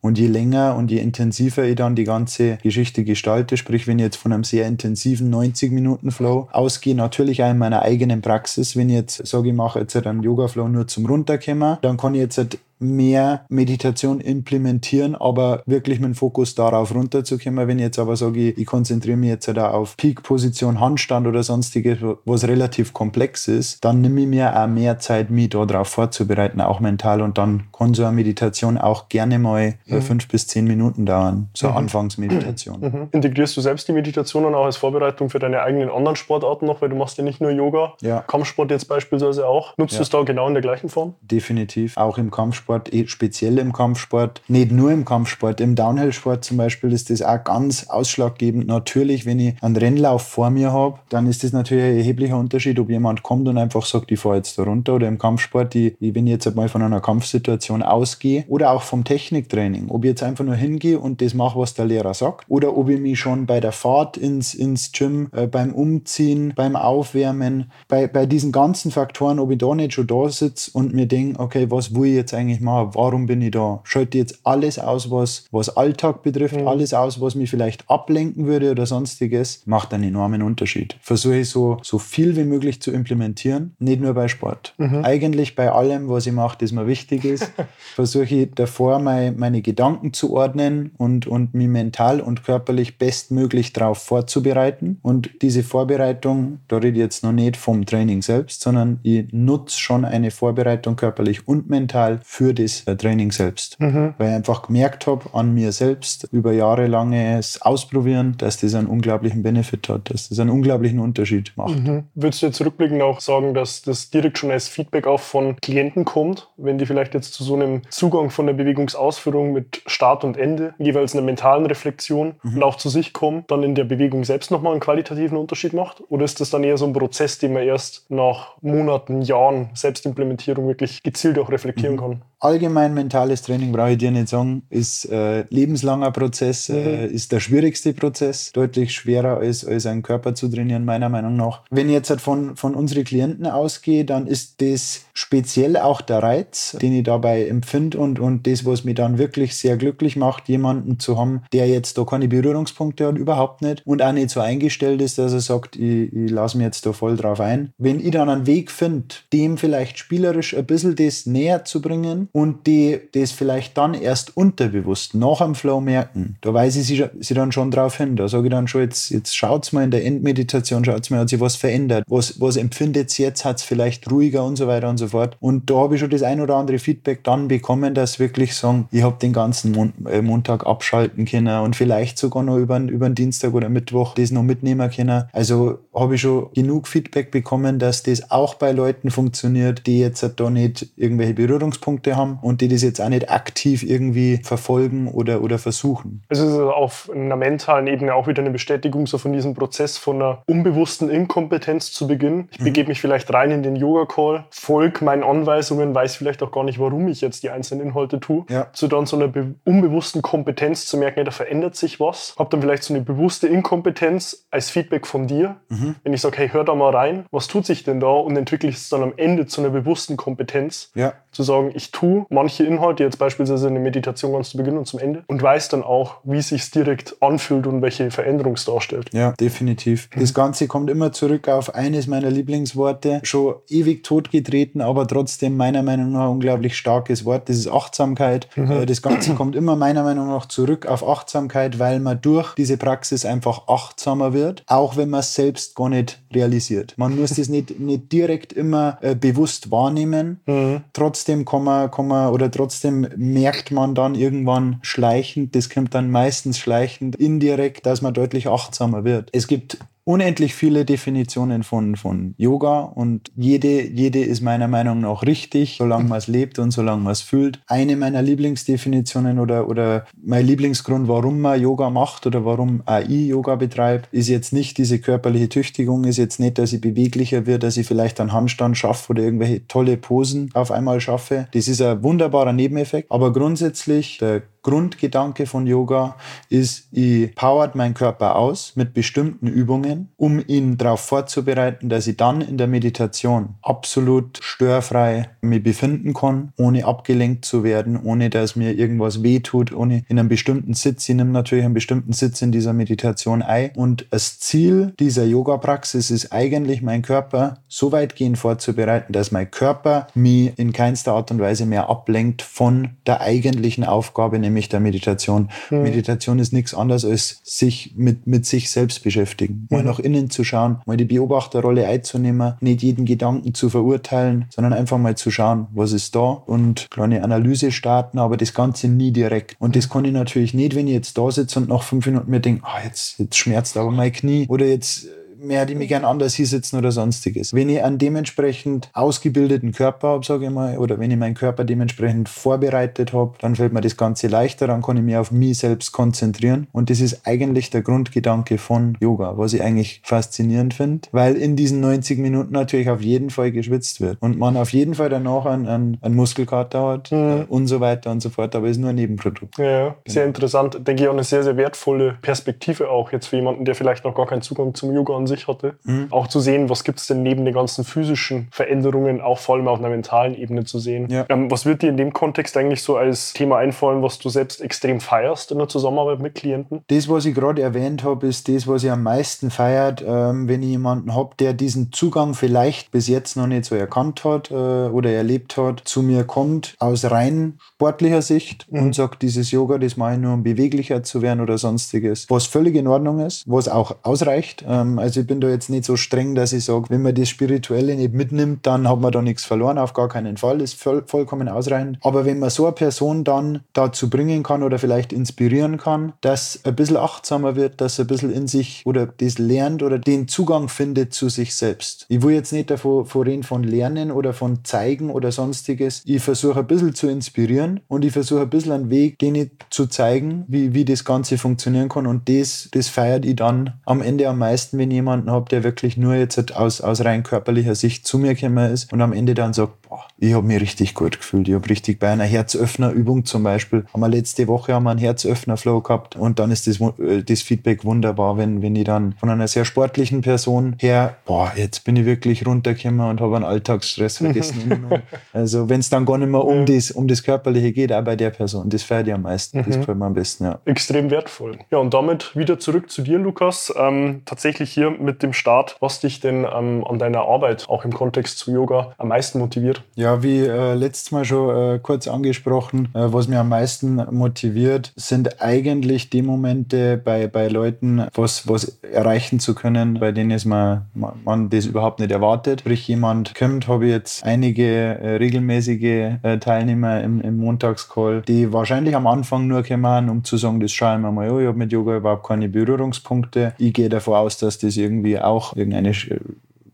Und 0.00 0.18
je 0.18 0.26
länger 0.26 0.76
und 0.76 0.90
je 0.90 0.98
intensiver 0.98 1.64
ich 1.64 1.76
dann 1.76 1.94
die 1.94 2.04
ganze 2.04 2.58
Geschichte 2.62 3.04
gestalte, 3.04 3.56
sprich, 3.56 3.86
wenn 3.86 3.98
ich 3.98 4.04
jetzt 4.04 4.16
von 4.16 4.32
einem 4.32 4.44
sehr 4.44 4.66
intensiven 4.66 5.30
90 5.30 5.72
Minuten 5.72 6.10
Flow 6.10 6.48
ausgehe, 6.52 6.94
natürlich 6.94 7.42
auch 7.42 7.50
in 7.50 7.58
meiner 7.58 7.82
eigenen 7.82 8.22
Praxis, 8.22 8.76
wenn 8.76 8.88
ich 8.88 8.96
jetzt 8.96 9.26
sage, 9.26 9.48
ich 9.48 9.54
mache 9.54 9.80
jetzt 9.80 9.96
einen 9.96 10.22
Yoga 10.22 10.48
Flow 10.48 10.68
nur 10.68 10.86
zum 10.86 11.06
Runterkommen, 11.06 11.78
dann 11.82 11.96
kann 11.96 12.14
ich 12.14 12.20
jetzt 12.20 12.58
mehr 12.78 13.44
Meditation 13.48 14.20
implementieren, 14.20 15.14
aber 15.14 15.62
wirklich 15.66 16.00
dem 16.00 16.14
Fokus 16.14 16.54
darauf 16.54 16.94
runterzukommen. 16.94 17.68
Wenn 17.68 17.78
ich 17.78 17.84
jetzt 17.84 17.98
aber 17.98 18.16
sage, 18.16 18.50
ich 18.50 18.66
konzentriere 18.66 19.16
mich 19.16 19.30
jetzt 19.30 19.48
da 19.48 19.70
auf 19.70 19.96
Peak-Position, 19.96 20.80
Handstand 20.80 21.26
oder 21.26 21.42
sonstiges, 21.42 21.98
was 22.24 22.46
relativ 22.46 22.92
komplex 22.92 23.48
ist, 23.48 23.84
dann 23.84 24.00
nehme 24.00 24.20
ich 24.20 24.26
mir 24.26 24.56
auch 24.56 24.66
mehr 24.66 24.98
Zeit, 24.98 25.30
mich 25.30 25.50
darauf 25.50 25.88
vorzubereiten, 25.88 26.60
auch 26.60 26.80
mental. 26.80 27.22
Und 27.22 27.38
dann 27.38 27.64
kann 27.76 27.94
so 27.94 28.04
eine 28.04 28.14
Meditation 28.14 28.78
auch 28.78 29.08
gerne 29.08 29.38
mal 29.38 29.74
mhm. 29.86 30.02
fünf 30.02 30.28
bis 30.28 30.46
zehn 30.46 30.66
Minuten 30.66 31.06
dauern, 31.06 31.48
so 31.54 31.68
mhm. 31.70 31.76
Anfangsmeditation. 31.76 32.80
Mhm. 32.80 33.08
Integrierst 33.12 33.56
du 33.56 33.60
selbst 33.60 33.88
die 33.88 33.92
Meditation 33.92 34.44
dann 34.44 34.54
auch 34.54 34.64
als 34.64 34.76
Vorbereitung 34.76 35.30
für 35.30 35.38
deine 35.38 35.62
eigenen 35.62 35.90
anderen 35.90 36.16
Sportarten 36.16 36.66
noch, 36.66 36.82
weil 36.82 36.88
du 36.88 36.96
machst 36.96 37.18
ja 37.18 37.24
nicht 37.24 37.40
nur 37.40 37.50
Yoga, 37.50 37.94
ja. 38.00 38.20
Kampfsport 38.20 38.70
jetzt 38.70 38.86
beispielsweise 38.86 39.46
auch. 39.46 39.76
Nutzt 39.76 39.94
ja. 39.94 39.98
du 39.98 40.02
es 40.02 40.10
da 40.10 40.22
genau 40.22 40.46
in 40.46 40.54
der 40.54 40.62
gleichen 40.62 40.88
Form? 40.88 41.14
Definitiv, 41.22 41.96
auch 41.96 42.18
im 42.18 42.30
Kampfsport 42.30 42.67
Kampfsport, 42.68 42.92
eh, 42.92 43.06
speziell 43.06 43.58
im 43.58 43.72
Kampfsport, 43.72 44.42
nicht 44.48 44.70
nur 44.70 44.92
im 44.92 45.04
Kampfsport, 45.06 45.60
im 45.60 45.74
Downhill-Sport 45.74 46.44
zum 46.44 46.58
Beispiel 46.58 46.92
ist 46.92 47.08
das 47.08 47.22
auch 47.22 47.42
ganz 47.42 47.88
ausschlaggebend. 47.88 48.66
Natürlich, 48.66 49.24
wenn 49.24 49.40
ich 49.40 49.54
einen 49.62 49.76
Rennlauf 49.76 50.22
vor 50.22 50.50
mir 50.50 50.72
habe, 50.72 50.98
dann 51.08 51.26
ist 51.26 51.44
das 51.44 51.52
natürlich 51.52 51.84
ein 51.84 51.96
erheblicher 51.96 52.36
Unterschied, 52.36 52.78
ob 52.78 52.90
jemand 52.90 53.22
kommt 53.22 53.48
und 53.48 53.56
einfach 53.56 53.86
sagt, 53.86 54.10
ich 54.12 54.20
fahre 54.20 54.36
jetzt 54.36 54.58
da 54.58 54.64
runter 54.64 54.94
oder 54.94 55.08
im 55.08 55.18
Kampfsport, 55.18 55.74
wenn 55.74 56.26
ich 56.26 56.30
jetzt 56.30 56.46
einmal 56.46 56.68
von 56.68 56.82
einer 56.82 57.00
Kampfsituation 57.00 57.82
ausgehe 57.82 58.44
oder 58.48 58.72
auch 58.72 58.82
vom 58.82 59.04
Techniktraining, 59.04 59.88
ob 59.88 60.04
ich 60.04 60.10
jetzt 60.10 60.22
einfach 60.22 60.44
nur 60.44 60.54
hingehe 60.54 60.98
und 60.98 61.22
das 61.22 61.32
mache, 61.32 61.58
was 61.58 61.72
der 61.72 61.86
Lehrer 61.86 62.12
sagt 62.12 62.44
oder 62.48 62.76
ob 62.76 62.90
ich 62.90 63.00
mich 63.00 63.18
schon 63.18 63.46
bei 63.46 63.60
der 63.60 63.72
Fahrt 63.72 64.18
ins, 64.18 64.52
ins 64.52 64.92
Gym, 64.92 65.28
äh, 65.32 65.46
beim 65.46 65.72
Umziehen, 65.72 66.52
beim 66.54 66.76
Aufwärmen, 66.76 67.70
bei, 67.88 68.06
bei 68.06 68.26
diesen 68.26 68.52
ganzen 68.52 68.90
Faktoren, 68.90 69.38
ob 69.38 69.50
ich 69.50 69.58
da 69.58 69.74
nicht 69.74 69.94
schon 69.94 70.06
da 70.06 70.28
sitze 70.28 70.70
und 70.74 70.94
mir 70.94 71.06
denke, 71.06 71.40
okay, 71.40 71.70
was 71.70 71.94
will 71.94 72.10
ich 72.10 72.14
jetzt 72.14 72.34
eigentlich 72.34 72.57
ich 72.58 72.64
mache, 72.64 72.94
warum 72.94 73.26
bin 73.26 73.40
ich 73.42 73.52
da? 73.52 73.80
Schalte 73.84 74.18
jetzt 74.18 74.40
alles 74.44 74.78
aus, 74.78 75.10
was, 75.10 75.46
was 75.50 75.76
Alltag 75.76 76.22
betrifft, 76.22 76.56
mhm. 76.56 76.68
alles 76.68 76.92
aus, 76.92 77.20
was 77.20 77.34
mich 77.34 77.50
vielleicht 77.50 77.88
ablenken 77.88 78.46
würde 78.46 78.70
oder 78.70 78.86
sonstiges, 78.86 79.62
macht 79.66 79.94
einen 79.94 80.04
enormen 80.04 80.42
Unterschied. 80.42 80.96
Versuche 81.00 81.38
ich 81.38 81.50
so, 81.50 81.78
so 81.82 81.98
viel 81.98 82.36
wie 82.36 82.44
möglich 82.44 82.82
zu 82.82 82.90
implementieren, 82.90 83.74
nicht 83.78 84.00
nur 84.00 84.14
bei 84.14 84.28
Sport. 84.28 84.74
Mhm. 84.78 85.04
Eigentlich 85.04 85.54
bei 85.54 85.70
allem, 85.70 86.08
was 86.08 86.26
ich 86.26 86.32
mache, 86.32 86.58
das 86.60 86.72
mir 86.72 86.86
wichtig 86.86 87.24
ist, 87.24 87.50
versuche 87.94 88.34
ich 88.34 88.50
davor 88.54 88.98
mein, 88.98 89.38
meine 89.38 89.62
Gedanken 89.62 90.12
zu 90.12 90.34
ordnen 90.34 90.92
und, 90.98 91.26
und 91.26 91.54
mich 91.54 91.68
mental 91.68 92.20
und 92.20 92.44
körperlich 92.44 92.98
bestmöglich 92.98 93.72
darauf 93.72 93.98
vorzubereiten. 93.98 94.98
Und 95.02 95.30
diese 95.42 95.62
Vorbereitung, 95.62 96.58
da 96.68 96.76
rede 96.76 96.98
ich 96.98 96.98
jetzt 96.98 97.22
noch 97.22 97.32
nicht 97.32 97.56
vom 97.56 97.86
Training 97.86 98.22
selbst, 98.22 98.60
sondern 98.60 99.00
ich 99.02 99.26
nutze 99.32 99.78
schon 99.78 100.04
eine 100.04 100.30
Vorbereitung 100.30 100.96
körperlich 100.96 101.46
und 101.46 101.68
mental 101.68 102.20
für 102.24 102.47
für 102.48 102.54
das 102.54 102.86
äh, 102.86 102.96
Training 102.96 103.30
selbst. 103.30 103.78
Mhm. 103.78 104.14
Weil 104.16 104.28
ich 104.30 104.34
einfach 104.34 104.62
gemerkt 104.62 105.06
habe 105.06 105.26
an 105.34 105.52
mir 105.52 105.72
selbst 105.72 106.28
über 106.32 106.52
jahrelanges 106.52 107.60
Ausprobieren, 107.60 108.36
dass 108.38 108.58
das 108.58 108.74
einen 108.74 108.86
unglaublichen 108.86 109.42
Benefit 109.42 109.88
hat, 109.88 110.10
dass 110.10 110.30
das 110.30 110.38
einen 110.38 110.50
unglaublichen 110.50 110.98
Unterschied 110.98 111.52
macht. 111.56 111.78
Mhm. 111.78 112.04
Würdest 112.14 112.42
du 112.42 112.46
jetzt 112.46 112.60
rückblickend 112.60 113.02
auch 113.02 113.20
sagen, 113.20 113.52
dass 113.52 113.82
das 113.82 114.10
direkt 114.10 114.38
schon 114.38 114.50
als 114.50 114.68
Feedback 114.68 115.06
auch 115.06 115.20
von 115.20 115.56
Klienten 115.56 116.06
kommt, 116.06 116.48
wenn 116.56 116.78
die 116.78 116.86
vielleicht 116.86 117.12
jetzt 117.14 117.34
zu 117.34 117.44
so 117.44 117.54
einem 117.54 117.82
Zugang 117.90 118.30
von 118.30 118.46
der 118.46 118.54
Bewegungsausführung 118.54 119.52
mit 119.52 119.82
Start 119.86 120.24
und 120.24 120.38
Ende, 120.38 120.74
jeweils 120.78 121.14
einer 121.14 121.24
mentalen 121.24 121.66
Reflexion 121.66 122.36
mhm. 122.42 122.56
und 122.56 122.62
auch 122.62 122.76
zu 122.76 122.88
sich 122.88 123.12
kommen, 123.12 123.44
dann 123.48 123.62
in 123.62 123.74
der 123.74 123.84
Bewegung 123.84 124.24
selbst 124.24 124.50
nochmal 124.50 124.72
einen 124.72 124.80
qualitativen 124.80 125.36
Unterschied 125.36 125.74
macht? 125.74 126.02
Oder 126.08 126.24
ist 126.24 126.40
das 126.40 126.48
dann 126.48 126.64
eher 126.64 126.78
so 126.78 126.86
ein 126.86 126.94
Prozess, 126.94 127.38
den 127.38 127.52
man 127.52 127.64
erst 127.64 128.10
nach 128.10 128.56
Monaten, 128.62 129.20
Jahren 129.20 129.68
Selbstimplementierung 129.74 130.66
wirklich 130.66 131.02
gezielt 131.02 131.38
auch 131.38 131.50
reflektieren 131.50 131.96
mhm. 131.96 132.00
kann? 132.00 132.22
Allgemein 132.40 132.94
mentales 132.94 133.42
Training, 133.42 133.72
brauche 133.72 133.92
ich 133.92 133.98
dir 133.98 134.10
nicht 134.10 134.28
sagen, 134.28 134.62
ist 134.70 135.04
äh, 135.10 135.44
lebenslanger 135.50 136.10
Prozess, 136.12 136.68
äh, 136.68 136.72
mhm. 136.72 136.86
äh, 136.86 137.06
ist 137.06 137.32
der 137.32 137.40
schwierigste 137.40 137.92
Prozess, 137.92 138.52
deutlich 138.52 138.92
schwerer 138.92 139.38
als, 139.38 139.64
als 139.64 139.86
einen 139.86 140.02
Körper 140.02 140.34
zu 140.34 140.48
trainieren, 140.48 140.84
meiner 140.84 141.08
Meinung 141.08 141.36
nach. 141.36 141.62
Wenn 141.70 141.88
ich 141.88 141.94
jetzt 141.94 142.10
halt 142.10 142.20
von, 142.20 142.56
von 142.56 142.74
unseren 142.74 143.04
Klienten 143.04 143.46
ausgehe, 143.46 144.04
dann 144.04 144.26
ist 144.26 144.60
das 144.60 145.02
speziell 145.14 145.76
auch 145.76 146.00
der 146.00 146.22
Reiz, 146.22 146.76
den 146.80 146.92
ich 146.92 147.02
dabei 147.02 147.46
empfinde 147.46 147.98
und, 147.98 148.20
und 148.20 148.46
das, 148.46 148.64
was 148.64 148.84
mich 148.84 148.94
dann 148.94 149.18
wirklich 149.18 149.56
sehr 149.56 149.76
glücklich 149.76 150.16
macht, 150.16 150.48
jemanden 150.48 151.00
zu 151.00 151.18
haben, 151.18 151.42
der 151.52 151.66
jetzt 151.68 151.98
da 151.98 152.04
keine 152.04 152.28
Berührungspunkte 152.28 153.06
hat, 153.06 153.18
überhaupt 153.18 153.62
nicht 153.62 153.82
und 153.84 154.00
auch 154.02 154.12
nicht 154.12 154.30
so 154.30 154.40
eingestellt 154.40 155.02
ist, 155.02 155.18
dass 155.18 155.32
er 155.32 155.40
sagt, 155.40 155.76
ich, 155.76 156.12
ich 156.12 156.30
lasse 156.30 156.56
mich 156.56 156.66
jetzt 156.66 156.86
da 156.86 156.92
voll 156.92 157.16
drauf 157.16 157.40
ein. 157.40 157.72
Wenn 157.78 157.98
ich 157.98 158.12
dann 158.12 158.28
einen 158.28 158.46
Weg 158.46 158.70
finde, 158.70 159.08
dem 159.32 159.58
vielleicht 159.58 159.98
spielerisch 159.98 160.56
ein 160.56 160.66
bisschen 160.66 160.94
das 160.94 161.26
näher 161.26 161.64
zu 161.64 161.82
bringen, 161.82 162.27
und 162.32 162.66
die 162.66 162.98
das 163.12 163.32
vielleicht 163.32 163.76
dann 163.78 163.94
erst 163.94 164.36
unterbewusst 164.36 165.14
nach 165.14 165.38
dem 165.38 165.54
Flow 165.54 165.80
merken, 165.80 166.36
da 166.40 166.54
weise 166.54 166.80
ich 166.80 166.86
sie, 166.86 167.04
sie 167.20 167.34
dann 167.34 167.52
schon 167.52 167.70
drauf 167.70 167.96
hin. 167.96 168.16
Da 168.16 168.28
sage 168.28 168.46
ich 168.46 168.50
dann 168.50 168.68
schon, 168.68 168.82
jetzt, 168.82 169.10
jetzt 169.10 169.36
schaut's 169.36 169.72
mal 169.72 169.84
in 169.84 169.90
der 169.90 170.04
Endmeditation, 170.04 170.84
schaut's 170.84 171.10
mal, 171.10 171.20
hat 171.20 171.28
sich 171.28 171.40
was 171.40 171.56
verändert. 171.56 172.04
Was, 172.06 172.40
was 172.40 172.56
empfindet 172.56 173.16
jetzt? 173.18 173.44
Hat 173.44 173.58
es 173.58 173.62
vielleicht 173.62 174.10
ruhiger 174.10 174.44
und 174.44 174.56
so 174.56 174.66
weiter 174.66 174.88
und 174.88 174.98
so 174.98 175.08
fort. 175.08 175.36
Und 175.40 175.70
da 175.70 175.76
habe 175.76 175.94
ich 175.94 176.00
schon 176.00 176.10
das 176.10 176.22
ein 176.22 176.40
oder 176.40 176.56
andere 176.56 176.78
Feedback 176.78 177.24
dann 177.24 177.48
bekommen, 177.48 177.94
dass 177.94 178.18
wirklich 178.18 178.54
sagen, 178.54 178.88
ich 178.90 179.02
habe 179.02 179.16
den 179.20 179.32
ganzen 179.32 179.72
Mon 179.72 179.92
äh, 180.06 180.22
Montag 180.22 180.66
abschalten 180.66 181.24
können 181.24 181.60
und 181.60 181.76
vielleicht 181.76 182.18
sogar 182.18 182.42
noch 182.42 182.56
über, 182.56 182.78
über 182.78 183.08
den 183.08 183.14
Dienstag 183.14 183.54
oder 183.54 183.68
Mittwoch 183.68 184.14
das 184.14 184.30
noch 184.30 184.42
mitnehmen 184.42 184.90
können. 184.90 185.24
Also 185.32 185.78
habe 185.94 186.16
ich 186.16 186.20
schon 186.20 186.48
genug 186.54 186.88
Feedback 186.88 187.30
bekommen, 187.30 187.78
dass 187.78 188.02
das 188.02 188.30
auch 188.30 188.54
bei 188.54 188.72
Leuten 188.72 189.10
funktioniert, 189.10 189.86
die 189.86 190.00
jetzt 190.00 190.28
da 190.36 190.50
nicht 190.50 190.88
irgendwelche 190.96 191.34
Berührungspunkte 191.34 192.16
haben 192.16 192.17
und 192.42 192.60
die 192.60 192.68
das 192.68 192.82
jetzt 192.82 193.00
auch 193.00 193.08
nicht 193.08 193.30
aktiv 193.30 193.82
irgendwie 193.82 194.40
verfolgen 194.42 195.08
oder, 195.08 195.42
oder 195.42 195.58
versuchen. 195.58 196.22
Also 196.28 196.46
es 196.46 196.52
ist 196.52 196.58
auf 196.58 197.10
einer 197.14 197.36
mentalen 197.36 197.86
Ebene 197.86 198.14
auch 198.14 198.26
wieder 198.26 198.42
eine 198.42 198.50
Bestätigung 198.50 199.06
so 199.06 199.18
von 199.18 199.32
diesem 199.32 199.54
Prozess 199.54 199.98
von 199.98 200.16
einer 200.16 200.42
unbewussten 200.46 201.10
Inkompetenz 201.10 201.92
zu 201.92 202.06
Beginn. 202.06 202.48
Ich 202.52 202.60
mhm. 202.60 202.64
begebe 202.64 202.88
mich 202.88 203.00
vielleicht 203.00 203.32
rein 203.32 203.50
in 203.50 203.62
den 203.62 203.76
Yoga-Call, 203.76 204.44
folge 204.50 205.04
meinen 205.04 205.22
Anweisungen, 205.22 205.94
weiß 205.94 206.16
vielleicht 206.16 206.42
auch 206.42 206.52
gar 206.52 206.64
nicht, 206.64 206.78
warum 206.78 207.08
ich 207.08 207.20
jetzt 207.20 207.42
die 207.42 207.50
einzelnen 207.50 207.88
Inhalte 207.88 208.20
tue, 208.20 208.44
ja. 208.48 208.68
zu 208.72 208.88
dann 208.88 209.06
so 209.06 209.16
einer 209.16 209.32
unbewussten 209.64 210.22
Kompetenz 210.22 210.86
zu 210.86 210.96
merken, 210.96 211.20
ja, 211.20 211.24
da 211.24 211.30
verändert 211.30 211.76
sich 211.76 212.00
was. 212.00 212.34
Hab 212.38 212.50
dann 212.50 212.62
vielleicht 212.62 212.82
so 212.82 212.94
eine 212.94 213.02
bewusste 213.02 213.48
Inkompetenz 213.48 214.46
als 214.50 214.70
Feedback 214.70 215.06
von 215.06 215.26
dir. 215.26 215.56
Mhm. 215.68 215.96
Wenn 216.02 216.12
ich 216.12 216.20
sage, 216.20 216.38
hey, 216.38 216.48
hör 216.48 216.64
da 216.64 216.74
mal 216.74 216.94
rein, 216.94 217.26
was 217.30 217.46
tut 217.46 217.66
sich 217.66 217.84
denn 217.84 218.00
da? 218.00 218.08
Und 218.08 218.36
entwickle 218.36 218.68
ich 218.68 218.76
es 218.76 218.88
dann 218.88 219.02
am 219.02 219.12
Ende 219.16 219.46
zu 219.46 219.60
einer 219.60 219.70
bewussten 219.70 220.16
Kompetenz. 220.16 220.90
Ja. 220.94 221.12
Zu 221.32 221.42
sagen, 221.42 221.72
ich 221.74 221.90
tue 221.90 222.07
manche 222.28 222.64
Inhalte, 222.64 223.04
jetzt 223.04 223.18
beispielsweise 223.18 223.68
eine 223.68 223.80
Meditation 223.80 224.32
ganz 224.32 224.50
zu 224.50 224.56
Beginn 224.56 224.76
und 224.78 224.86
zum 224.86 225.00
Ende, 225.00 225.24
und 225.26 225.42
weiß 225.42 225.68
dann 225.68 225.82
auch, 225.82 226.16
wie 226.24 226.38
es 226.38 226.48
sich 226.48 226.70
direkt 226.70 227.16
anfühlt 227.20 227.66
und 227.66 227.82
welche 227.82 228.10
Veränderung 228.10 228.54
es 228.54 228.64
darstellt. 228.64 229.10
Ja, 229.12 229.32
definitiv. 229.32 230.08
Mhm. 230.14 230.20
Das 230.20 230.34
Ganze 230.34 230.66
kommt 230.68 230.90
immer 230.90 231.12
zurück 231.12 231.48
auf 231.48 231.74
eines 231.74 232.06
meiner 232.06 232.30
Lieblingsworte. 232.30 233.20
Schon 233.22 233.54
ewig 233.68 234.04
totgetreten, 234.04 234.80
aber 234.80 235.06
trotzdem 235.06 235.56
meiner 235.56 235.82
Meinung 235.82 236.12
nach 236.12 236.24
ein 236.24 236.30
unglaublich 236.30 236.76
starkes 236.76 237.24
Wort. 237.24 237.48
Das 237.48 237.56
ist 237.56 237.68
Achtsamkeit. 237.68 238.48
Mhm. 238.56 238.70
Äh, 238.70 238.86
das 238.86 239.02
Ganze 239.02 239.34
kommt 239.34 239.56
immer 239.56 239.76
meiner 239.76 240.02
Meinung 240.02 240.28
nach 240.28 240.46
zurück 240.46 240.86
auf 240.86 241.06
Achtsamkeit, 241.06 241.78
weil 241.78 242.00
man 242.00 242.20
durch 242.20 242.54
diese 242.54 242.76
Praxis 242.76 243.24
einfach 243.24 243.68
achtsamer 243.68 244.32
wird, 244.32 244.64
auch 244.66 244.96
wenn 244.96 245.10
man 245.10 245.20
es 245.20 245.34
selbst 245.34 245.74
gar 245.74 245.88
nicht 245.88 246.20
realisiert. 246.32 246.94
Man 246.96 247.18
muss 247.18 247.34
das 247.34 247.48
nicht, 247.48 247.78
nicht 247.78 248.12
direkt 248.12 248.52
immer 248.52 248.98
äh, 249.00 249.14
bewusst 249.14 249.70
wahrnehmen. 249.70 250.40
Mhm. 250.46 250.82
Trotzdem 250.92 251.44
kann 251.44 251.64
man, 251.64 251.90
kann 251.98 252.32
oder 252.32 252.50
trotzdem 252.50 253.08
merkt 253.16 253.70
man 253.70 253.94
dann 253.94 254.14
irgendwann 254.14 254.78
schleichend, 254.82 255.54
das 255.54 255.68
kommt 255.68 255.94
dann 255.94 256.10
meistens 256.10 256.58
schleichend 256.58 257.16
indirekt, 257.16 257.86
dass 257.86 258.02
man 258.02 258.14
deutlich 258.14 258.48
achtsamer 258.48 259.04
wird. 259.04 259.30
Es 259.32 259.46
gibt 259.46 259.78
unendlich 260.08 260.54
viele 260.54 260.86
Definitionen 260.86 261.62
von, 261.62 261.94
von 261.94 262.34
Yoga 262.38 262.80
und 262.80 263.30
jede, 263.36 263.86
jede 263.86 264.20
ist 264.20 264.40
meiner 264.40 264.66
Meinung 264.66 265.02
nach 265.02 265.22
richtig, 265.22 265.76
solange 265.76 266.08
man 266.08 266.16
es 266.16 266.28
lebt 266.28 266.58
und 266.58 266.70
solange 266.70 267.02
man 267.02 267.12
es 267.12 267.20
fühlt. 267.20 267.60
Eine 267.66 267.94
meiner 267.94 268.22
Lieblingsdefinitionen 268.22 269.38
oder, 269.38 269.68
oder 269.68 270.06
mein 270.16 270.46
Lieblingsgrund, 270.46 271.08
warum 271.08 271.42
man 271.42 271.60
Yoga 271.60 271.90
macht 271.90 272.26
oder 272.26 272.46
warum 272.46 272.82
AI 272.86 273.26
Yoga 273.26 273.56
betreibt, 273.56 274.08
ist 274.10 274.28
jetzt 274.28 274.54
nicht 274.54 274.78
diese 274.78 274.98
körperliche 274.98 275.50
Tüchtigung, 275.50 276.04
ist 276.04 276.16
jetzt 276.16 276.40
nicht, 276.40 276.56
dass 276.56 276.72
ich 276.72 276.80
beweglicher 276.80 277.44
wird, 277.44 277.62
dass 277.62 277.76
ich 277.76 277.86
vielleicht 277.86 278.18
einen 278.18 278.32
Handstand 278.32 278.78
schaffe 278.78 279.10
oder 279.10 279.22
irgendwelche 279.22 279.66
tolle 279.68 279.98
Posen 279.98 280.48
auf 280.54 280.70
einmal 280.70 281.02
schaffe. 281.02 281.48
Das 281.52 281.68
ist 281.68 281.82
ein 281.82 282.02
wunderbarer 282.02 282.54
Nebeneffekt, 282.54 283.12
aber 283.12 283.30
grundsätzlich 283.34 284.16
der 284.16 284.40
Grundgedanke 284.62 285.46
von 285.46 285.66
Yoga 285.66 286.16
ist, 286.48 286.88
ich 286.92 287.34
powert 287.34 287.74
meinen 287.74 287.94
Körper 287.94 288.36
aus 288.36 288.72
mit 288.76 288.94
bestimmten 288.94 289.46
Übungen, 289.46 290.08
um 290.16 290.42
ihn 290.46 290.76
darauf 290.76 291.00
vorzubereiten, 291.00 291.88
dass 291.88 292.06
ich 292.06 292.16
dann 292.16 292.40
in 292.40 292.58
der 292.58 292.66
Meditation 292.66 293.54
absolut 293.62 294.38
störfrei 294.42 295.30
mich 295.40 295.62
befinden 295.62 296.14
kann, 296.14 296.52
ohne 296.56 296.84
abgelenkt 296.84 297.44
zu 297.44 297.64
werden, 297.64 297.98
ohne 298.02 298.30
dass 298.30 298.56
mir 298.56 298.74
irgendwas 298.74 299.22
wehtut, 299.22 299.72
ohne 299.72 300.04
in 300.08 300.18
einem 300.18 300.28
bestimmten 300.28 300.74
Sitz. 300.74 301.08
Ich 301.08 301.14
nehme 301.14 301.30
natürlich 301.30 301.64
einen 301.64 301.74
bestimmten 301.74 302.12
Sitz 302.12 302.42
in 302.42 302.52
dieser 302.52 302.72
Meditation 302.72 303.42
ein. 303.42 303.70
Und 303.76 304.06
das 304.10 304.38
Ziel 304.38 304.94
dieser 304.98 305.24
Yoga-Praxis 305.24 306.10
ist 306.10 306.32
eigentlich, 306.32 306.82
meinen 306.82 307.02
Körper 307.02 307.58
so 307.68 307.92
weitgehend 307.92 308.38
vorzubereiten, 308.38 309.12
dass 309.12 309.32
mein 309.32 309.50
Körper 309.50 310.06
mich 310.14 310.58
in 310.58 310.72
keinster 310.72 311.12
Art 311.12 311.30
und 311.30 311.40
Weise 311.40 311.66
mehr 311.66 311.88
ablenkt 311.88 312.42
von 312.42 312.90
der 313.06 313.20
eigentlichen 313.20 313.84
Aufgabe, 313.84 314.38
nämlich 314.48 314.68
der 314.68 314.80
Meditation. 314.80 315.50
Mhm. 315.70 315.82
Meditation 315.82 316.38
ist 316.38 316.52
nichts 316.52 316.74
anderes 316.74 317.04
als 317.04 317.40
sich 317.44 317.94
mit, 317.96 318.26
mit 318.26 318.46
sich 318.46 318.70
selbst 318.70 319.02
beschäftigen. 319.02 319.66
Mal 319.70 319.82
mhm. 319.82 319.86
nach 319.86 319.98
innen 319.98 320.30
zu 320.30 320.44
schauen, 320.44 320.78
mal 320.86 320.96
die 320.96 321.04
Beobachterrolle 321.04 321.86
einzunehmen, 321.86 322.54
nicht 322.60 322.82
jeden 322.82 323.04
Gedanken 323.04 323.54
zu 323.54 323.70
verurteilen, 323.70 324.46
sondern 324.50 324.72
einfach 324.72 324.98
mal 324.98 325.16
zu 325.16 325.30
schauen, 325.30 325.68
was 325.72 325.92
ist 325.92 326.14
da 326.14 326.20
und 326.20 326.88
kleine 326.90 327.22
Analyse 327.22 327.72
starten, 327.72 328.18
aber 328.18 328.36
das 328.36 328.54
Ganze 328.54 328.88
nie 328.88 329.12
direkt. 329.12 329.56
Und 329.58 329.76
das 329.76 329.88
kann 329.88 330.04
ich 330.04 330.12
natürlich 330.12 330.54
nicht, 330.54 330.74
wenn 330.74 330.86
ich 330.86 330.94
jetzt 330.94 331.18
da 331.18 331.30
sitze 331.30 331.60
und 331.60 331.68
nach 331.68 331.82
fünf 331.82 332.06
Minuten 332.06 332.30
mir 332.30 332.40
denke, 332.40 332.62
ah, 332.64 332.82
jetzt, 332.84 333.18
jetzt 333.18 333.36
schmerzt 333.36 333.76
aber 333.76 333.90
mein 333.90 334.12
Knie 334.12 334.46
oder 334.48 334.66
jetzt 334.66 335.06
mehr 335.40 335.66
die 335.66 335.74
mich 335.74 335.88
gern 335.88 336.04
anders 336.04 336.34
hier 336.34 336.46
sitzen 336.46 336.76
oder 336.76 336.92
sonstiges. 336.92 337.54
Wenn 337.54 337.68
ich 337.68 337.82
einen 337.82 337.98
dementsprechend 337.98 338.90
ausgebildeten 338.92 339.72
Körper 339.72 340.08
habe, 340.08 340.26
sage 340.26 340.46
ich 340.46 340.50
mal, 340.50 340.78
oder 340.78 340.98
wenn 340.98 341.10
ich 341.10 341.16
meinen 341.16 341.34
Körper 341.34 341.64
dementsprechend 341.64 342.28
vorbereitet 342.28 343.12
habe, 343.12 343.34
dann 343.40 343.56
fällt 343.56 343.72
mir 343.72 343.80
das 343.80 343.96
Ganze 343.96 344.28
leichter, 344.28 344.66
dann 344.66 344.82
kann 344.82 344.96
ich 344.96 345.02
mich 345.02 345.16
auf 345.16 345.30
mich 345.30 345.58
selbst 345.58 345.92
konzentrieren. 345.92 346.66
Und 346.72 346.90
das 346.90 347.00
ist 347.00 347.26
eigentlich 347.26 347.70
der 347.70 347.82
Grundgedanke 347.82 348.58
von 348.58 348.96
Yoga, 349.00 349.38
was 349.38 349.52
ich 349.52 349.62
eigentlich 349.62 350.00
faszinierend 350.04 350.74
finde, 350.74 351.08
weil 351.12 351.36
in 351.36 351.56
diesen 351.56 351.80
90 351.80 352.18
Minuten 352.18 352.52
natürlich 352.52 352.90
auf 352.90 353.00
jeden 353.00 353.30
Fall 353.30 353.52
geschwitzt 353.52 354.00
wird 354.00 354.18
und 354.20 354.38
man 354.38 354.56
auf 354.56 354.72
jeden 354.72 354.94
Fall 354.94 355.08
danach 355.08 355.46
einen, 355.46 355.66
einen, 355.66 355.98
einen 356.00 356.14
Muskelkater 356.14 356.86
hat 356.86 357.12
mhm. 357.12 357.44
und 357.48 357.66
so 357.66 357.80
weiter 357.80 358.10
und 358.10 358.20
so 358.20 358.30
fort, 358.30 358.54
aber 358.54 358.66
es 358.66 358.72
ist 358.72 358.80
nur 358.80 358.90
ein 358.90 358.96
Nebenprodukt. 358.96 359.58
Ja, 359.58 359.96
sehr 360.06 360.24
interessant. 360.24 360.86
Denke 360.86 361.02
ich 361.02 361.08
auch 361.08 361.12
eine 361.12 361.24
sehr, 361.24 361.42
sehr 361.42 361.56
wertvolle 361.56 362.18
Perspektive 362.22 362.90
auch 362.90 363.12
jetzt 363.12 363.26
für 363.26 363.36
jemanden, 363.36 363.64
der 363.64 363.74
vielleicht 363.74 364.04
noch 364.04 364.14
gar 364.14 364.26
keinen 364.26 364.42
Zugang 364.42 364.74
zum 364.74 364.92
Yoga 364.94 365.16
an 365.16 365.27
sich 365.28 365.46
hatte. 365.46 365.74
Mhm. 365.84 366.08
Auch 366.10 366.26
zu 366.26 366.40
sehen, 366.40 366.68
was 366.68 366.82
gibt 366.82 366.98
es 366.98 367.06
denn 367.06 367.22
neben 367.22 367.44
den 367.44 367.54
ganzen 367.54 367.84
physischen 367.84 368.48
Veränderungen, 368.50 369.20
auch 369.20 369.38
vor 369.38 369.54
allem 369.54 369.68
auf 369.68 369.78
einer 369.78 369.90
mentalen 369.90 370.34
Ebene 370.34 370.64
zu 370.64 370.80
sehen. 370.80 371.08
Ja. 371.08 371.26
Ähm, 371.28 371.50
was 371.50 371.64
wird 371.64 371.82
dir 371.82 371.90
in 371.90 371.96
dem 371.96 372.12
Kontext 372.12 372.56
eigentlich 372.56 372.82
so 372.82 372.96
als 372.96 373.32
Thema 373.32 373.58
einfallen, 373.58 374.02
was 374.02 374.18
du 374.18 374.28
selbst 374.28 374.60
extrem 374.60 375.00
feierst 375.00 375.52
in 375.52 375.58
der 375.58 375.68
Zusammenarbeit 375.68 376.20
mit 376.20 376.34
Klienten? 376.34 376.82
Das, 376.88 377.08
was 377.08 377.24
ich 377.24 377.34
gerade 377.34 377.62
erwähnt 377.62 378.02
habe, 378.02 378.26
ist 378.26 378.48
das, 378.48 378.66
was 378.66 378.82
ich 378.82 378.90
am 378.90 379.02
meisten 379.02 379.50
feiert, 379.50 380.04
ähm, 380.06 380.48
wenn 380.48 380.62
ich 380.62 380.70
jemanden 380.70 381.14
habe, 381.14 381.34
der 381.38 381.52
diesen 381.52 381.92
Zugang 381.92 382.34
vielleicht 382.34 382.90
bis 382.90 383.08
jetzt 383.08 383.36
noch 383.36 383.46
nicht 383.46 383.64
so 383.64 383.74
erkannt 383.74 384.24
hat 384.24 384.50
äh, 384.50 384.54
oder 384.54 385.12
erlebt 385.12 385.56
hat, 385.56 385.82
zu 385.84 386.02
mir 386.02 386.24
kommt 386.24 386.74
aus 386.78 387.10
rein 387.10 387.58
sportlicher 387.74 388.22
Sicht 388.22 388.66
mhm. 388.70 388.80
und 388.82 388.94
sagt, 388.94 389.22
dieses 389.22 389.50
Yoga, 389.50 389.78
das 389.78 389.96
mache 389.96 390.14
ich 390.14 390.18
nur, 390.18 390.34
um 390.34 390.42
beweglicher 390.42 391.02
zu 391.02 391.22
werden 391.22 391.40
oder 391.40 391.58
sonstiges. 391.58 392.26
Was 392.28 392.46
völlig 392.46 392.74
in 392.74 392.86
Ordnung 392.86 393.20
ist, 393.20 393.44
was 393.46 393.68
auch 393.68 393.96
ausreicht. 394.02 394.64
Ähm, 394.66 394.98
also 394.98 395.17
ich 395.18 395.26
bin 395.26 395.40
da 395.40 395.48
jetzt 395.48 395.70
nicht 395.70 395.84
so 395.84 395.96
streng, 395.96 396.34
dass 396.34 396.52
ich 396.52 396.64
sage, 396.64 396.86
wenn 396.88 397.02
man 397.02 397.14
das 397.14 397.28
Spirituelle 397.28 397.96
nicht 397.96 398.14
mitnimmt, 398.14 398.66
dann 398.66 398.88
hat 398.88 399.00
man 399.00 399.12
da 399.12 399.20
nichts 399.20 399.44
verloren, 399.44 399.78
auf 399.78 399.92
gar 399.92 400.08
keinen 400.08 400.36
Fall. 400.36 400.60
Ist 400.60 400.80
voll, 400.80 401.02
vollkommen 401.06 401.48
ausreichend. 401.48 401.98
Aber 402.02 402.24
wenn 402.24 402.38
man 402.38 402.50
so 402.50 402.66
eine 402.66 402.72
Person 402.72 403.24
dann 403.24 403.60
dazu 403.72 404.08
bringen 404.08 404.42
kann 404.42 404.62
oder 404.62 404.78
vielleicht 404.78 405.12
inspirieren 405.12 405.76
kann, 405.76 406.12
dass 406.20 406.60
ein 406.64 406.74
bisschen 406.74 406.96
achtsamer 406.96 407.56
wird, 407.56 407.80
dass 407.80 407.98
er 407.98 408.04
ein 408.04 408.08
bisschen 408.08 408.32
in 408.32 408.46
sich 408.46 408.82
oder 408.86 409.06
das 409.06 409.38
lernt 409.38 409.82
oder 409.82 409.98
den 409.98 410.28
Zugang 410.28 410.68
findet 410.68 411.12
zu 411.12 411.28
sich 411.28 411.54
selbst. 411.54 412.06
Ich 412.08 412.22
will 412.22 412.34
jetzt 412.34 412.52
nicht 412.52 412.70
davon 412.70 413.06
reden 413.22 413.42
von 413.42 413.64
Lernen 413.64 414.10
oder 414.10 414.32
von 414.32 414.64
Zeigen 414.64 415.10
oder 415.10 415.32
sonstiges. 415.32 416.02
Ich 416.04 416.22
versuche 416.22 416.60
ein 416.60 416.66
bisschen 416.66 416.94
zu 416.94 417.08
inspirieren 417.08 417.80
und 417.88 418.04
ich 418.04 418.12
versuche 418.12 418.42
ein 418.42 418.50
bisschen 418.50 418.72
einen 418.72 418.90
Weg, 418.90 419.18
den 419.18 419.34
ich 419.34 419.50
zu 419.70 419.86
zeigen, 419.86 420.44
wie, 420.48 420.74
wie 420.74 420.84
das 420.84 421.04
Ganze 421.04 421.38
funktionieren 421.38 421.88
kann. 421.88 422.06
Und 422.06 422.28
das, 422.28 422.68
das 422.72 422.88
feiert 422.88 423.24
ich 423.24 423.36
dann 423.36 423.74
am 423.84 424.02
Ende 424.02 424.28
am 424.28 424.38
meisten, 424.38 424.78
wenn 424.78 424.90
jemand 424.90 425.07
jemanden 425.08 425.30
habe, 425.30 425.48
der 425.48 425.64
wirklich 425.64 425.96
nur 425.96 426.14
jetzt 426.14 426.54
aus, 426.54 426.80
aus 426.80 427.04
rein 427.04 427.22
körperlicher 427.22 427.74
Sicht 427.74 428.06
zu 428.06 428.18
mir 428.18 428.34
gekommen 428.34 428.72
ist 428.72 428.92
und 428.92 429.00
am 429.00 429.12
Ende 429.12 429.34
dann 429.34 429.54
sagt, 429.54 429.87
boah, 429.88 430.06
ich 430.18 430.34
habe 430.34 430.46
mich 430.46 430.60
richtig 430.60 430.94
gut 430.94 431.18
gefühlt. 431.18 431.48
Ich 431.48 431.54
habe 431.54 431.68
richtig 431.68 431.98
bei 431.98 432.10
einer 432.10 432.24
Herzöffnerübung 432.24 433.24
zum 433.24 433.42
Beispiel, 433.42 433.84
haben 433.92 434.00
wir 434.00 434.08
letzte 434.08 434.46
Woche 434.48 434.74
haben 434.74 434.84
wir 434.84 434.90
einen 434.90 435.00
Herzöffner-Flow 435.00 435.80
gehabt 435.80 436.16
und 436.16 436.38
dann 436.38 436.50
ist 436.50 436.66
das, 436.66 436.80
äh, 436.80 437.22
das 437.22 437.42
Feedback 437.42 437.84
wunderbar, 437.84 438.36
wenn, 438.36 438.62
wenn 438.62 438.76
ich 438.76 438.84
dann 438.84 439.14
von 439.14 439.30
einer 439.30 439.48
sehr 439.48 439.64
sportlichen 439.64 440.20
Person 440.20 440.76
her, 440.78 441.16
boah, 441.24 441.52
jetzt 441.56 441.84
bin 441.84 441.96
ich 441.96 442.04
wirklich 442.04 442.46
runtergekommen 442.46 443.08
und 443.08 443.20
habe 443.20 443.36
einen 443.36 443.44
Alltagsstress 443.44 444.18
vergessen. 444.18 444.86
also 445.32 445.68
wenn 445.68 445.80
es 445.80 445.90
dann 445.90 446.04
gar 446.04 446.18
nicht 446.18 446.30
mehr 446.30 446.44
um, 446.44 446.66
das, 446.66 446.90
um 446.90 447.08
das 447.08 447.22
Körperliche 447.22 447.72
geht, 447.72 447.92
auch 447.92 448.02
bei 448.02 448.16
der 448.16 448.30
Person, 448.30 448.68
das 448.68 448.82
feiert 448.82 449.08
ich 449.08 449.14
am 449.14 449.22
meisten, 449.22 449.58
das 449.58 449.68
mhm. 449.68 449.80
gefällt 449.80 449.98
mir 449.98 450.06
am 450.06 450.14
besten, 450.14 450.44
ja. 450.44 450.58
Extrem 450.64 451.10
wertvoll. 451.10 451.58
Ja, 451.70 451.78
und 451.78 451.94
damit 451.94 452.36
wieder 452.36 452.58
zurück 452.58 452.90
zu 452.90 453.02
dir, 453.02 453.18
Lukas. 453.18 453.72
Ähm, 453.76 454.22
tatsächlich 454.24 454.70
hier 454.72 454.90
mit 454.90 455.22
dem 455.22 455.32
Start, 455.32 455.76
was 455.80 456.00
dich 456.00 456.20
denn 456.20 456.44
ähm, 456.44 456.84
an 456.86 456.98
deiner 456.98 457.22
Arbeit, 457.22 457.68
auch 457.68 457.84
im 457.84 457.92
Kontext 457.92 458.38
zu 458.38 458.52
Yoga, 458.52 458.94
am 458.98 459.08
meisten 459.08 459.38
motiviert 459.38 459.77
Ja, 459.94 460.22
wie 460.22 460.38
äh, 460.38 460.74
letztes 460.74 461.10
Mal 461.10 461.24
schon 461.24 461.74
äh, 461.74 461.78
kurz 461.80 462.06
angesprochen, 462.06 462.88
äh, 462.94 463.12
was 463.12 463.28
mir 463.28 463.40
am 463.40 463.48
meisten 463.48 463.96
motiviert, 464.10 464.92
sind 464.96 465.42
eigentlich 465.42 466.10
die 466.10 466.22
Momente 466.22 466.96
bei, 466.96 467.26
bei 467.26 467.48
Leuten, 467.48 468.06
was, 468.14 468.48
was 468.48 468.78
erreichen 468.82 469.40
zu 469.40 469.54
können, 469.54 469.98
bei 470.00 470.12
denen 470.12 470.30
es 470.30 470.44
man, 470.44 470.86
man 470.94 471.50
das 471.50 471.66
überhaupt 471.66 472.00
nicht 472.00 472.12
erwartet. 472.12 472.60
Sprich, 472.60 472.86
jemand 472.86 473.34
kommt, 473.34 473.68
habe 473.68 473.86
ich 473.86 473.92
jetzt 473.92 474.24
einige 474.24 474.64
äh, 474.64 475.16
regelmäßige 475.16 476.18
äh, 476.22 476.38
Teilnehmer 476.38 477.02
im, 477.02 477.20
im 477.20 477.36
Montagscall, 477.38 478.22
die 478.22 478.52
wahrscheinlich 478.52 478.94
am 478.94 479.06
Anfang 479.06 479.46
nur 479.46 479.62
kommen, 479.62 480.08
um 480.08 480.24
zu 480.24 480.36
sagen, 480.36 480.60
das 480.60 480.72
schauen 480.72 481.02
wir 481.02 481.10
mal, 481.10 481.30
oh, 481.30 481.40
ich 481.40 481.46
habe 481.46 481.58
mit 481.58 481.72
Yoga 481.72 481.96
überhaupt 481.96 482.26
keine 482.26 482.48
Berührungspunkte. 482.48 483.54
Ich 483.58 483.72
gehe 483.72 483.88
davon 483.88 484.14
aus, 484.14 484.38
dass 484.38 484.58
das 484.58 484.76
irgendwie 484.76 485.18
auch 485.18 485.56
irgendeine 485.56 485.94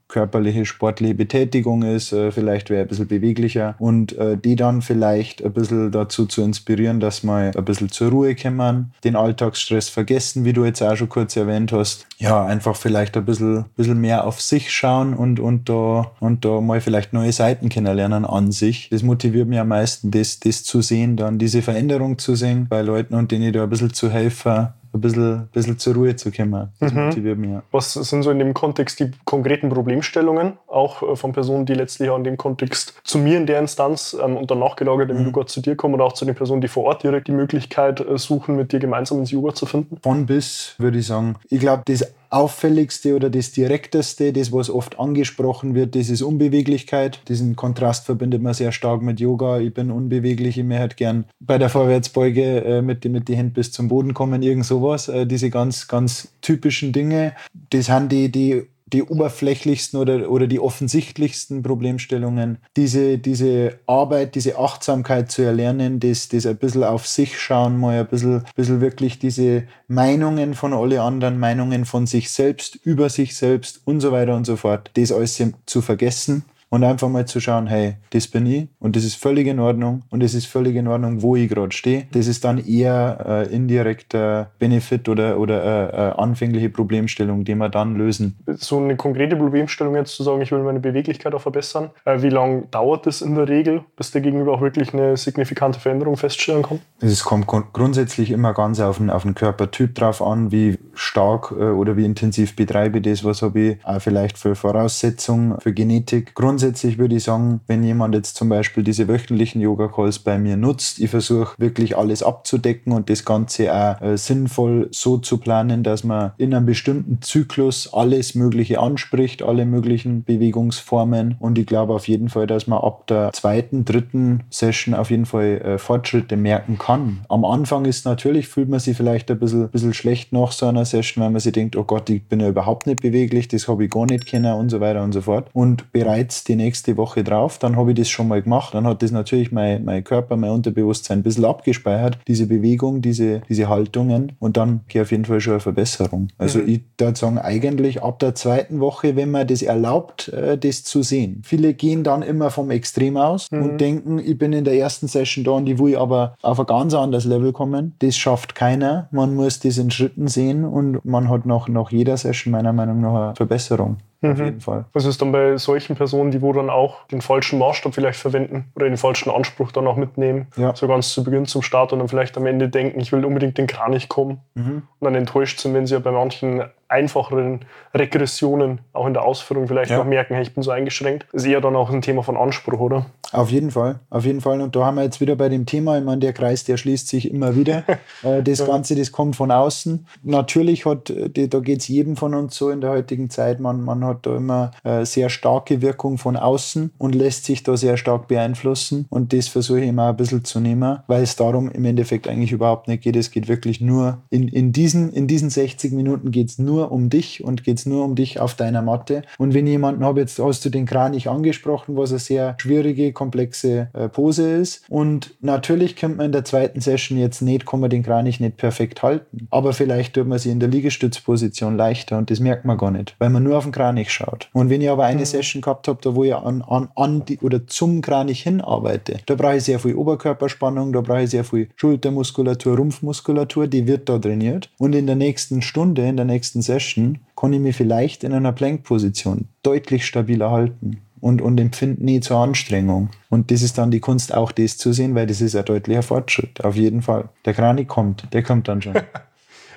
körperliche, 0.09 0.67
sportliche 0.67 1.15
Betätigung 1.15 1.83
ist, 1.83 2.13
äh, 2.13 2.31
vielleicht 2.31 2.71
wäre 2.71 2.83
ein 2.83 2.89
bisschen 2.89 3.09
beweglicher 3.09 3.75
und 3.79 4.17
äh, 4.19 4.37
die 4.37 4.55
dann 4.55 4.83
vielleicht 4.83 5.45
ein 5.45 5.53
bisschen 5.53 5.91
dazu 5.91 6.27
zu 6.27 6.43
inspirieren, 6.43 7.01
dass 7.01 7.23
man 7.23 7.55
ein 7.55 7.65
bisschen 7.65 7.89
zur 7.89 8.11
Ruhe 8.11 8.35
kommen, 8.35 8.93
den 9.03 9.17
Alltagsstress 9.17 9.89
vergessen, 9.89 10.45
wie 10.45 10.53
du 10.53 10.65
jetzt 10.65 10.83
auch 10.83 10.97
schon 10.97 11.09
kurz 11.09 11.37
erwähnt 11.37 11.73
hast. 11.73 12.07
Ja, 12.19 12.45
einfach 12.45 12.77
vielleicht 12.77 13.17
ein 13.17 13.25
bisschen, 13.25 13.65
bisschen 13.77 14.01
mehr 14.01 14.27
auf 14.27 14.41
sich 14.41 14.73
schauen 14.73 15.15
und, 15.15 15.41
und, 15.41 15.69
da, 15.69 16.13
und 16.21 16.45
da 16.45 16.61
mal 16.61 16.81
vielleicht 16.81 17.13
neue 17.13 17.33
Seiten 17.33 17.69
kennenlernen 17.69 18.25
an 18.25 18.53
sich. 18.53 18.89
Das 18.91 19.03
motiviert 19.03 19.49
mich 19.49 19.59
am 19.59 19.69
meisten, 19.69 20.11
das, 20.11 20.39
das 20.39 20.65
zu 20.65 20.83
sehen, 20.83 21.17
dann 21.17 21.39
diese 21.39 21.63
Veränderung 21.63 22.19
zu 22.19 22.35
sehen 22.35 22.67
bei 22.69 22.83
Leuten 22.83 23.15
und 23.15 23.33
denen 23.33 23.53
da 23.53 23.65
ein 23.65 23.71
bisschen 23.71 23.93
zu 23.93 24.11
helfen, 24.11 24.69
ein 24.95 25.01
bisschen, 25.01 25.49
bisschen 25.53 25.79
zur 25.79 25.95
Ruhe 25.95 26.17
zu 26.17 26.31
kommen. 26.31 26.69
Das 26.81 26.93
mhm. 26.93 27.07
motiviert 27.07 27.39
mich. 27.39 27.51
Ja. 27.51 27.63
Was 27.73 27.95
sind 27.95 28.23
so 28.23 28.31
in 28.31 28.39
dem 28.39 28.55
Kontext 28.55 29.01
die 29.01 29.11
konkreten 29.25 29.69
Problemstellungen, 29.69 30.55
auch 30.67 31.03
äh, 31.03 31.17
von 31.17 31.33
Personen, 31.33 31.67
die 31.67 31.75
letztlich 31.75 32.11
auch 32.11 32.17
in 32.17 32.25
dem 32.25 32.37
Kontext 32.37 32.95
zu 33.05 33.19
mir 33.19 33.37
in 33.37 33.47
der 33.47 33.59
Instanz 33.59 34.17
ähm, 34.21 34.37
und 34.37 34.51
dann 34.51 34.61
nachgelagert 34.61 35.11
im 35.11 35.19
mhm. 35.19 35.27
Yoga 35.27 35.47
zu 35.47 35.61
dir 35.61 35.77
kommen 35.77 35.95
oder 35.95 36.05
auch 36.05 36.13
zu 36.13 36.25
den 36.25 36.35
Personen, 36.35 36.61
die 36.61 36.69
vor 36.69 36.85
Ort 36.85 37.03
direkt 37.03 37.29
die 37.29 37.33
Möglichkeit 37.33 38.01
äh, 38.01 38.19
suchen, 38.19 38.57
mit 38.57 38.73
dir 38.73 38.79
gemeinsam 38.79 39.19
ins 39.19 39.31
Yoga 39.31 39.55
zu 39.55 39.67
finden? 39.67 39.99
Von 40.03 40.27
bis, 40.27 40.75
würde 40.79 40.99
ich 40.99 41.07
sagen. 41.07 41.37
Ich 41.51 41.61
glaube, 41.61 41.83
das 41.87 42.15
auffälligste 42.35 43.15
oder 43.15 43.31
das 43.31 43.53
direkteste, 43.53 44.33
das 44.33 44.53
was 44.53 44.69
oft 44.69 44.99
angesprochen 44.99 45.75
wird, 45.75 45.95
das 45.95 46.11
ist 46.11 46.23
Unbeweglichkeit. 46.23 47.21
Diesen 47.29 47.57
Kontrast 47.57 48.07
verbindet 48.07 48.43
man 48.43 48.55
sehr 48.55 48.73
stark 48.73 49.03
mit 49.03 49.21
Yoga. 49.21 49.61
Ich 49.61 49.73
bin 49.73 49.91
unbeweglich, 49.91 50.59
ich 50.59 50.65
möchte 50.65 50.97
gern 50.97 51.25
bei 51.41 51.59
der 51.59 51.69
Vorwärtsbeuge 51.69 52.65
äh, 52.65 52.83
mit, 52.83 53.05
mit 53.05 53.29
den 53.29 53.37
Händen 53.37 53.53
bis 53.55 53.73
zum 53.73 53.89
Boden 53.89 54.15
kommen, 54.15 54.43
irgend 54.43 54.67
sowas. 54.67 55.09
Äh, 55.09 55.27
diese 55.27 55.51
ganz, 55.51 55.87
ganz 55.87 56.35
typischen 56.41 56.93
Dinge, 56.93 57.35
das 57.71 57.87
sind 57.87 58.11
die, 58.11 58.31
die 58.31 58.65
die 58.95 59.03
oberflächlichsten 59.03 59.99
oder, 59.99 60.31
oder 60.31 60.47
die 60.47 60.61
offensichtlichsten 60.61 61.63
Problemstellungen. 61.63 62.59
Diese, 62.77 63.19
diese 63.19 63.79
Arbeit, 63.87 64.37
diese 64.37 64.57
Achtsamkeit 64.57 65.31
zu 65.33 65.43
erlernen, 65.43 65.99
das, 65.99 66.29
das 66.29 66.47
ein 66.47 66.57
bisschen 66.57 66.85
auf 66.85 67.07
sich 67.07 67.39
schauen, 67.39 67.79
mal 67.79 67.99
ein 67.99 68.07
bisschen, 68.07 68.45
bisschen 68.55 68.81
wirklich 68.81 69.19
diese 69.19 69.65
Meinungen 69.89 70.55
von 70.55 70.73
alle 70.73 71.03
anderen, 71.03 71.41
Meinungen 71.41 71.85
von 71.85 72.07
sich 72.07 72.31
selbst, 72.31 72.77
über 72.77 73.11
sich 73.11 73.37
selbst 73.37 73.81
und 73.85 74.01
so 74.01 74.13
weiter 74.13 74.37
und 74.37 74.47
so 74.47 74.57
fort, 74.57 74.91
das 74.95 75.11
alles 75.11 75.43
zu 75.67 75.83
vergessen 75.83 76.45
und 76.75 76.83
einfach 76.83 77.09
mal 77.09 77.25
zu 77.25 77.39
schauen, 77.39 77.69
hey, 77.69 77.95
das 78.11 78.27
bin 78.27 78.47
ich 78.47 78.67
und 78.81 78.97
das 78.97 79.05
ist 79.05 79.15
völlig 79.15 79.47
in 79.47 79.61
Ordnung 79.61 80.03
und 80.11 80.25
es 80.25 80.35
ist 80.35 80.47
völlig 80.47 80.75
in 80.75 80.89
Ordnung, 80.89 81.23
wo 81.23 81.37
ich 81.37 81.49
gerade 81.49 81.71
stehe. 81.71 82.09
Das 82.11 82.27
ist 82.27 82.45
dann 82.45 82.59
eher 82.59 83.47
äh, 83.49 83.55
indirekter 83.55 84.51
Benefit 84.59 85.09
oder, 85.09 85.39
oder 85.39 85.63
äh, 85.63 86.09
äh, 86.09 86.13
anfängliche 86.17 86.71
Problemstellung, 86.71 87.45
die 87.45 87.55
wir 87.55 87.69
dann 87.69 87.95
lösen. 87.95 88.39
So 88.47 88.79
eine 88.79 88.97
konkrete 88.97 89.37
Problemstellung 89.37 89.95
jetzt 89.95 90.17
zu 90.17 90.25
sagen, 90.25 90.43
ich 90.43 90.51
will 90.51 90.65
meine 90.65 90.81
Beweglichkeit 90.81 91.33
auch 91.33 91.43
verbessern. 91.43 91.91
Äh, 92.05 92.23
wie 92.23 92.31
lange 92.31 92.63
dauert 92.73 93.07
das 93.07 93.23
in 93.23 93.37
der 93.37 93.49
Regel, 93.49 93.85
bis 93.97 94.11
der 94.11 94.21
Gegenüber 94.21 94.55
auch 94.55 94.61
wirklich 94.61 94.93
eine 94.93 95.17
signifikante 95.17 95.79
Veränderung 95.79 96.17
feststellen 96.17 96.65
kann? 96.65 96.81
Es 97.01 97.23
kommt 97.23 97.47
grundsätzlich 97.47 98.33
immer 98.33 98.53
ganz 98.53 98.81
auf 98.81 98.99
den, 98.99 99.11
auf 99.11 99.23
den 99.23 99.37
Körpertyp 99.37 99.95
drauf 99.95 100.21
an, 100.21 100.51
wie 100.51 100.77
stark 100.95 101.53
äh, 101.53 101.71
oder 101.71 101.97
wie 101.97 102.05
intensiv 102.05 102.57
betreibe 102.57 102.99
ich 102.99 103.05
das, 103.05 103.23
was 103.23 103.43
habe 103.43 103.61
ich 103.61 103.85
auch 103.85 104.03
vielleicht 104.03 104.39
für 104.39 104.57
Voraussetzungen, 104.57 105.61
für 105.61 105.73
Genetik. 105.73 106.35
Grundsätzlich 106.35 106.64
grundsätzlich 106.65 106.97
würde 106.97 107.17
ich 107.17 107.25
sagen, 107.25 107.61
wenn 107.67 107.85
jemand 107.85 108.15
jetzt 108.15 108.37
zum 108.37 108.49
Beispiel 108.49 108.83
diese 108.83 109.07
wöchentlichen 109.07 109.61
Yoga-Calls 109.61 110.21
bei 110.21 110.39
mir 110.39 110.57
nutzt, 110.57 110.99
ich 110.99 111.11
versuche 111.11 111.55
wirklich 111.59 111.95
alles 111.99 112.23
abzudecken 112.23 112.91
und 112.93 113.11
das 113.11 113.27
Ganze 113.27 113.71
auch 113.71 114.01
äh, 114.01 114.17
sinnvoll 114.17 114.89
so 114.91 115.19
zu 115.19 115.37
planen, 115.37 115.83
dass 115.83 116.05
man 116.05 116.33
in 116.39 116.55
einem 116.55 116.65
bestimmten 116.65 117.21
Zyklus 117.21 117.93
alles 117.93 118.35
Mögliche 118.35 118.81
anspricht, 118.81 119.43
alle 119.43 119.67
möglichen 119.67 120.25
Bewegungsformen. 120.25 121.37
Und 121.39 121.59
ich 121.59 121.67
glaube 121.67 121.93
auf 121.93 122.09
jeden 122.09 122.31
Fall, 122.31 122.47
dass 122.47 122.67
man 122.67 122.79
ab 122.79 123.09
der 123.09 123.31
zweiten, 123.35 123.85
dritten 123.85 124.45
Session 124.49 124.95
auf 124.95 125.11
jeden 125.11 125.27
Fall 125.27 125.61
äh, 125.61 125.77
Fortschritte 125.77 126.39
merken 126.39 126.79
kann. 126.79 127.27
Am 127.29 127.45
Anfang 127.45 127.85
ist 127.85 128.07
natürlich, 128.07 128.49
fühlt 128.49 128.71
man 128.71 128.81
sich 128.81 128.97
vielleicht 128.97 129.31
ein 129.31 129.39
bisschen, 129.39 129.69
bisschen 129.69 129.93
schlecht 129.93 130.33
nach 130.33 130.51
so 130.51 130.65
einer 130.65 130.87
Session, 130.87 131.23
weil 131.23 131.31
man 131.31 131.41
sich 131.41 131.53
denkt, 131.53 131.77
oh 131.77 131.85
Gott, 131.85 132.09
ich 132.09 132.25
bin 132.25 132.41
ja 132.41 132.49
überhaupt 132.49 132.87
nicht 132.87 133.03
beweglich, 133.03 133.49
das 133.49 133.69
habe 133.69 133.85
ich 133.85 133.91
gar 133.91 134.07
nicht 134.07 134.25
kennen 134.25 134.55
und 134.55 134.71
so 134.71 134.81
weiter 134.81 135.03
und 135.03 135.13
so 135.13 135.21
fort. 135.21 135.51
Und 135.53 135.93
bereits 135.93 136.44
die 136.45 136.57
nächste 136.57 136.97
Woche 136.97 137.25
drauf, 137.25 137.59
dann 137.59 137.77
habe 137.77 137.93
ich 137.93 137.99
das 137.99 138.09
schon 138.09 138.29
mal 138.29 138.43
gemacht. 138.43 138.75
Dann 138.75 138.87
hat 138.87 139.03
das 139.03 139.11
natürlich 139.11 139.53
mein, 139.53 139.85
mein 139.85 140.05
Körper, 140.05 140.37
mein 140.37 140.51
Unterbewusstsein 140.51 141.21
ein 141.21 141.23
bisschen 141.23 141.45
abgespeichert, 141.45 142.19
diese 142.27 142.47
Bewegung, 142.47 143.03
diese, 143.03 143.43
diese 143.49 143.69
Haltungen 143.69 144.33
und 144.39 144.57
dann 144.57 144.81
geht 144.89 145.03
auf 145.03 145.11
jeden 145.11 145.25
Fall 145.25 145.41
schon 145.41 145.55
eine 145.55 145.61
Verbesserung. 145.61 146.29
Also 146.39 146.59
mhm. 146.59 146.69
ich 146.69 146.81
würde 146.99 147.17
sagen, 147.17 147.39
eigentlich 147.39 148.03
ab 148.03 148.19
der 148.19 148.35
zweiten 148.35 148.81
Woche, 148.81 149.17
wenn 149.17 149.31
man 149.31 149.47
das 149.47 149.63
erlaubt, 149.63 150.29
äh, 150.29 150.59
das 150.59 150.85
zu 150.85 151.03
sehen. 151.03 151.43
Viele 151.45 151.75
gehen 151.75 152.05
dann 152.05 152.23
immer 152.23 152.51
vom 152.51 152.71
Extrem 152.71 153.17
aus 153.17 153.51
mhm. 153.51 153.63
und 153.63 153.81
denken, 153.81 154.19
ich 154.19 154.39
bin 154.39 154.53
in 154.53 154.65
der 154.65 154.75
ersten 154.75 155.09
Session 155.09 155.45
da 155.45 155.53
und 155.53 155.69
ich 155.69 155.79
will 155.79 155.97
aber 155.97 156.35
auf 156.43 156.61
ein 156.61 156.67
ganz 156.67 156.95
anderes 156.95 157.25
Level 157.25 157.53
kommen. 157.53 157.95
Das 157.99 158.17
schafft 158.17 158.55
keiner. 158.55 159.09
Man 159.11 159.35
muss 159.35 159.61
das 159.61 159.79
in 159.79 159.91
Schritten 159.91 160.29
sehen 160.29 160.65
und 160.65 161.05
man 161.05 161.29
hat 161.29 161.47
nach, 161.47 161.69
nach 161.69 161.91
jeder 161.91 162.17
Session 162.17 162.53
meiner 162.53 162.73
Meinung 162.73 163.01
nach 163.01 163.15
eine 163.15 163.37
Verbesserung. 163.37 163.99
Auf 164.33 164.39
mhm. 164.39 164.45
jeden 164.45 164.61
Fall. 164.61 164.85
Was 164.93 165.05
ist 165.05 165.21
dann 165.21 165.33
bei 165.33 165.57
solchen 165.57 165.97
Personen, 165.97 166.31
die 166.31 166.41
wo 166.41 166.53
dann 166.53 166.71
auch 166.71 167.07
den 167.09 167.21
falschen 167.21 167.59
Maßstab 167.59 167.95
vielleicht 167.95 168.19
verwenden 168.19 168.71
oder 168.75 168.87
den 168.87 168.97
falschen 168.97 169.31
Anspruch 169.31 169.73
dann 169.73 169.87
auch 169.87 169.97
mitnehmen, 169.97 170.47
ja. 170.57 170.75
so 170.75 170.89
ganz 170.89 171.13
zu 171.13 171.23
Beginn 171.25 171.47
zum 171.47 171.63
Start 171.63 171.93
und 171.93 171.99
dann 171.99 172.09
vielleicht 172.09 172.37
am 172.37 172.47
Ende 172.47 172.69
denken, 172.69 173.01
ich 173.01 173.13
will 173.13 173.25
unbedingt 173.25 173.59
den 173.59 173.67
Kranich 173.67 174.09
kommen 174.09 174.41
mhm. 174.55 174.83
und 174.99 175.05
dann 175.05 175.15
enttäuscht 175.15 175.61
sind, 175.61 175.75
wenn 175.75 175.87
sie 175.87 175.95
ja 175.95 176.01
bei 176.01 176.13
manchen 176.13 176.63
einfacheren 176.89 177.61
Regressionen 177.95 178.81
auch 178.93 179.07
in 179.07 179.15
der 179.15 179.25
Ausführung 179.25 179.67
vielleicht 179.69 179.91
ja. 179.91 179.99
noch 179.99 180.05
merken, 180.05 180.35
hey, 180.35 180.43
ich 180.43 180.55
bin 180.55 180.63
so 180.63 180.71
eingeschränkt. 180.71 181.27
Das 181.33 181.43
ist 181.43 181.49
eher 181.49 181.61
dann 181.61 181.77
auch 181.77 181.91
ein 181.91 182.03
Thema 182.03 182.23
von 182.23 182.37
Anspruch, 182.37 182.81
oder? 182.81 183.07
Auf 183.33 183.51
jeden 183.51 183.71
Fall, 183.71 184.01
auf 184.11 184.25
jeden 184.25 184.41
Fall. 184.41 184.61
Und 184.61 184.77
da 184.77 184.85
haben 184.85 184.97
wir 184.97 185.05
jetzt 185.05 185.21
wieder 185.21 185.37
bei 185.37 185.49
dem 185.49 185.67
Thema, 185.67 185.99
ich 185.99 186.05
meine, 186.05 186.21
der 186.21 186.33
Kreis, 186.33 186.65
der 186.65 186.77
schließt 186.77 187.09
sich 187.09 187.31
immer 187.31 187.57
wieder. 187.57 187.85
Äh, 188.23 188.43
das 188.43 188.61
ja. 188.61 188.67
Ganze, 188.67 188.95
das 188.95 189.13
kommt 189.13 189.37
von 189.37 189.51
außen. 189.51 190.07
Natürlich 190.23 190.87
hat, 190.87 191.11
äh, 191.11 191.49
da 191.49 191.59
geht 191.61 191.81
es 191.81 191.89
jedem 191.89 192.17
von 192.17 192.35
uns 192.35 192.57
so 192.57 192.71
in 192.71 192.81
der 192.81 192.91
heutigen 192.91 193.29
Zeit, 193.29 193.61
man, 193.61 193.83
man 193.83 194.05
hat 194.05 194.25
da 194.25 194.37
immer 194.37 194.71
äh, 194.83 195.05
sehr 195.05 195.29
starke 195.31 195.83
Wirkung 195.83 196.17
von 196.17 196.37
außen 196.37 196.93
und 196.97 197.15
lässt 197.15 197.45
sich 197.45 197.63
da 197.63 197.77
sehr 197.77 197.97
stark 197.97 198.29
beeinflussen. 198.29 199.07
Und 199.11 199.33
das 199.33 199.49
versuche 199.49 199.81
ich 199.81 199.89
immer 199.89 200.09
ein 200.09 200.17
bisschen 200.17 200.45
zu 200.45 200.61
nehmen, 200.61 201.01
weil 201.07 201.23
es 201.23 201.37
darum 201.37 201.71
im 201.71 201.85
Endeffekt 201.85 202.29
eigentlich 202.29 202.53
überhaupt 202.53 202.89
nicht 202.89 203.03
geht. 203.03 203.17
Es 203.17 203.31
geht 203.31 203.49
wirklich 203.49 203.81
nur, 203.81 204.19
in, 204.31 204.49
in, 204.49 204.73
diesen, 204.73 205.13
in 205.13 205.27
diesen 205.27 205.51
60 205.51 205.93
Minuten 205.93 206.31
geht 206.31 206.49
es 206.49 206.59
nur 206.59 206.84
um 206.91 207.11
dich 207.11 207.43
und 207.45 207.65
geht 207.65 207.79
es 207.79 207.87
nur 207.87 208.05
um 208.05 208.15
dich 208.15 208.41
auf 208.41 208.55
deiner 208.55 208.83
Matte. 208.83 209.23
Und 209.39 209.55
wenn 209.55 209.67
jemanden 209.67 210.05
habe, 210.05 210.21
jetzt 210.21 210.39
hast 210.39 210.65
du 210.65 210.71
den 210.71 210.87
Kranich 210.87 211.29
angesprochen, 211.29 211.97
was 211.97 212.11
eine 212.11 212.19
sehr 212.19 212.57
schwierige, 212.59 213.13
komplexe 213.13 213.89
äh, 213.93 214.09
Pose 214.09 214.51
ist. 214.51 214.85
Und 214.89 215.35
natürlich 215.41 215.97
könnte 215.97 216.19
man 216.19 216.27
in 216.27 216.33
der 216.33 216.45
zweiten 216.45 216.81
Session 216.81 217.19
jetzt 217.19 217.43
nicht, 217.43 217.67
kann 217.67 217.81
man 217.81 217.91
den 217.91 218.03
Kranich 218.03 218.41
nicht 218.41 218.57
perfekt 218.57 219.03
halten. 219.03 219.49
Aber 219.51 219.73
vielleicht 219.73 220.15
tut 220.15 220.27
man 220.27 220.39
sie 220.39 220.51
in 220.51 220.61
der 220.61 220.69
Liegestützposition 220.69 221.77
leichter 221.77 222.19
und 222.19 222.31
das 222.31 222.41
merkt 222.41 222.65
man 222.65 222.79
gar 222.79 222.91
nicht, 222.91 223.15
weil 223.19 223.31
man 223.31 223.43
nur 223.43 223.57
auf 223.57 223.65
den 223.65 223.73
Kranich 223.73 224.11
schaut. 224.11 224.49
Und 224.53 224.71
wenn 224.71 224.81
ich 224.81 224.91
aber 224.91 225.05
eine 225.05 225.21
mhm. 225.21 225.27
Session 225.27 225.63
gehabt 225.63 225.89
habe, 225.89 225.99
da 226.03 226.15
wo 226.15 226.25
ich 226.25 226.35
an, 226.35 226.63
an, 226.63 226.89
an 226.95 227.25
die, 227.25 227.39
oder 227.39 227.67
zum 227.67 228.01
Kranich 228.01 228.43
hinarbeite, 228.43 229.19
da 229.27 229.35
brauche 229.35 229.57
ich 229.57 229.65
sehr 229.65 229.79
viel 229.79 229.95
Oberkörperspannung, 229.95 230.93
da 230.93 231.01
brauche 231.01 231.23
ich 231.23 231.31
sehr 231.31 231.45
viel 231.45 231.69
Schultermuskulatur, 231.77 232.77
Rumpfmuskulatur, 232.77 233.67
die 233.67 233.87
wird 233.87 234.09
da 234.09 234.19
trainiert. 234.19 234.71
Und 234.79 234.95
in 234.95 235.07
der 235.07 235.17
nächsten 235.17 235.63
Stunde, 235.63 236.07
in 236.07 236.17
der 236.17 236.27
nächsten 236.27 236.63
Session, 236.65 237.21
kann 237.37 237.53
ich 237.53 237.61
mich 237.61 237.77
vielleicht 237.77 238.25
in 238.25 238.33
einer 238.33 238.53
Plankposition 238.53 239.49
deutlich 239.63 240.07
stabiler 240.07 240.51
halten 240.51 241.03
und, 241.21 241.41
und 241.41 241.59
empfinde 241.59 242.05
nie 242.05 242.21
zur 242.21 242.39
Anstrengung. 242.39 243.11
Und 243.31 243.51
das 243.51 243.63
ist 243.63 243.79
dann 243.79 243.91
die 243.91 244.01
Kunst, 244.01 244.35
auch 244.35 244.53
das 244.53 244.77
zu 244.77 244.93
sehen, 244.93 245.15
weil 245.15 245.27
das 245.27 245.41
ist 245.41 245.57
ein 245.57 245.65
deutlicher 245.65 246.03
Fortschritt, 246.03 246.65
auf 246.65 246.77
jeden 246.77 247.03
Fall. 247.03 247.29
Der 247.45 247.55
Kranik 247.55 247.89
kommt, 247.89 248.33
der 248.33 248.43
kommt 248.43 248.69
dann 248.69 248.83
schon. 248.83 248.95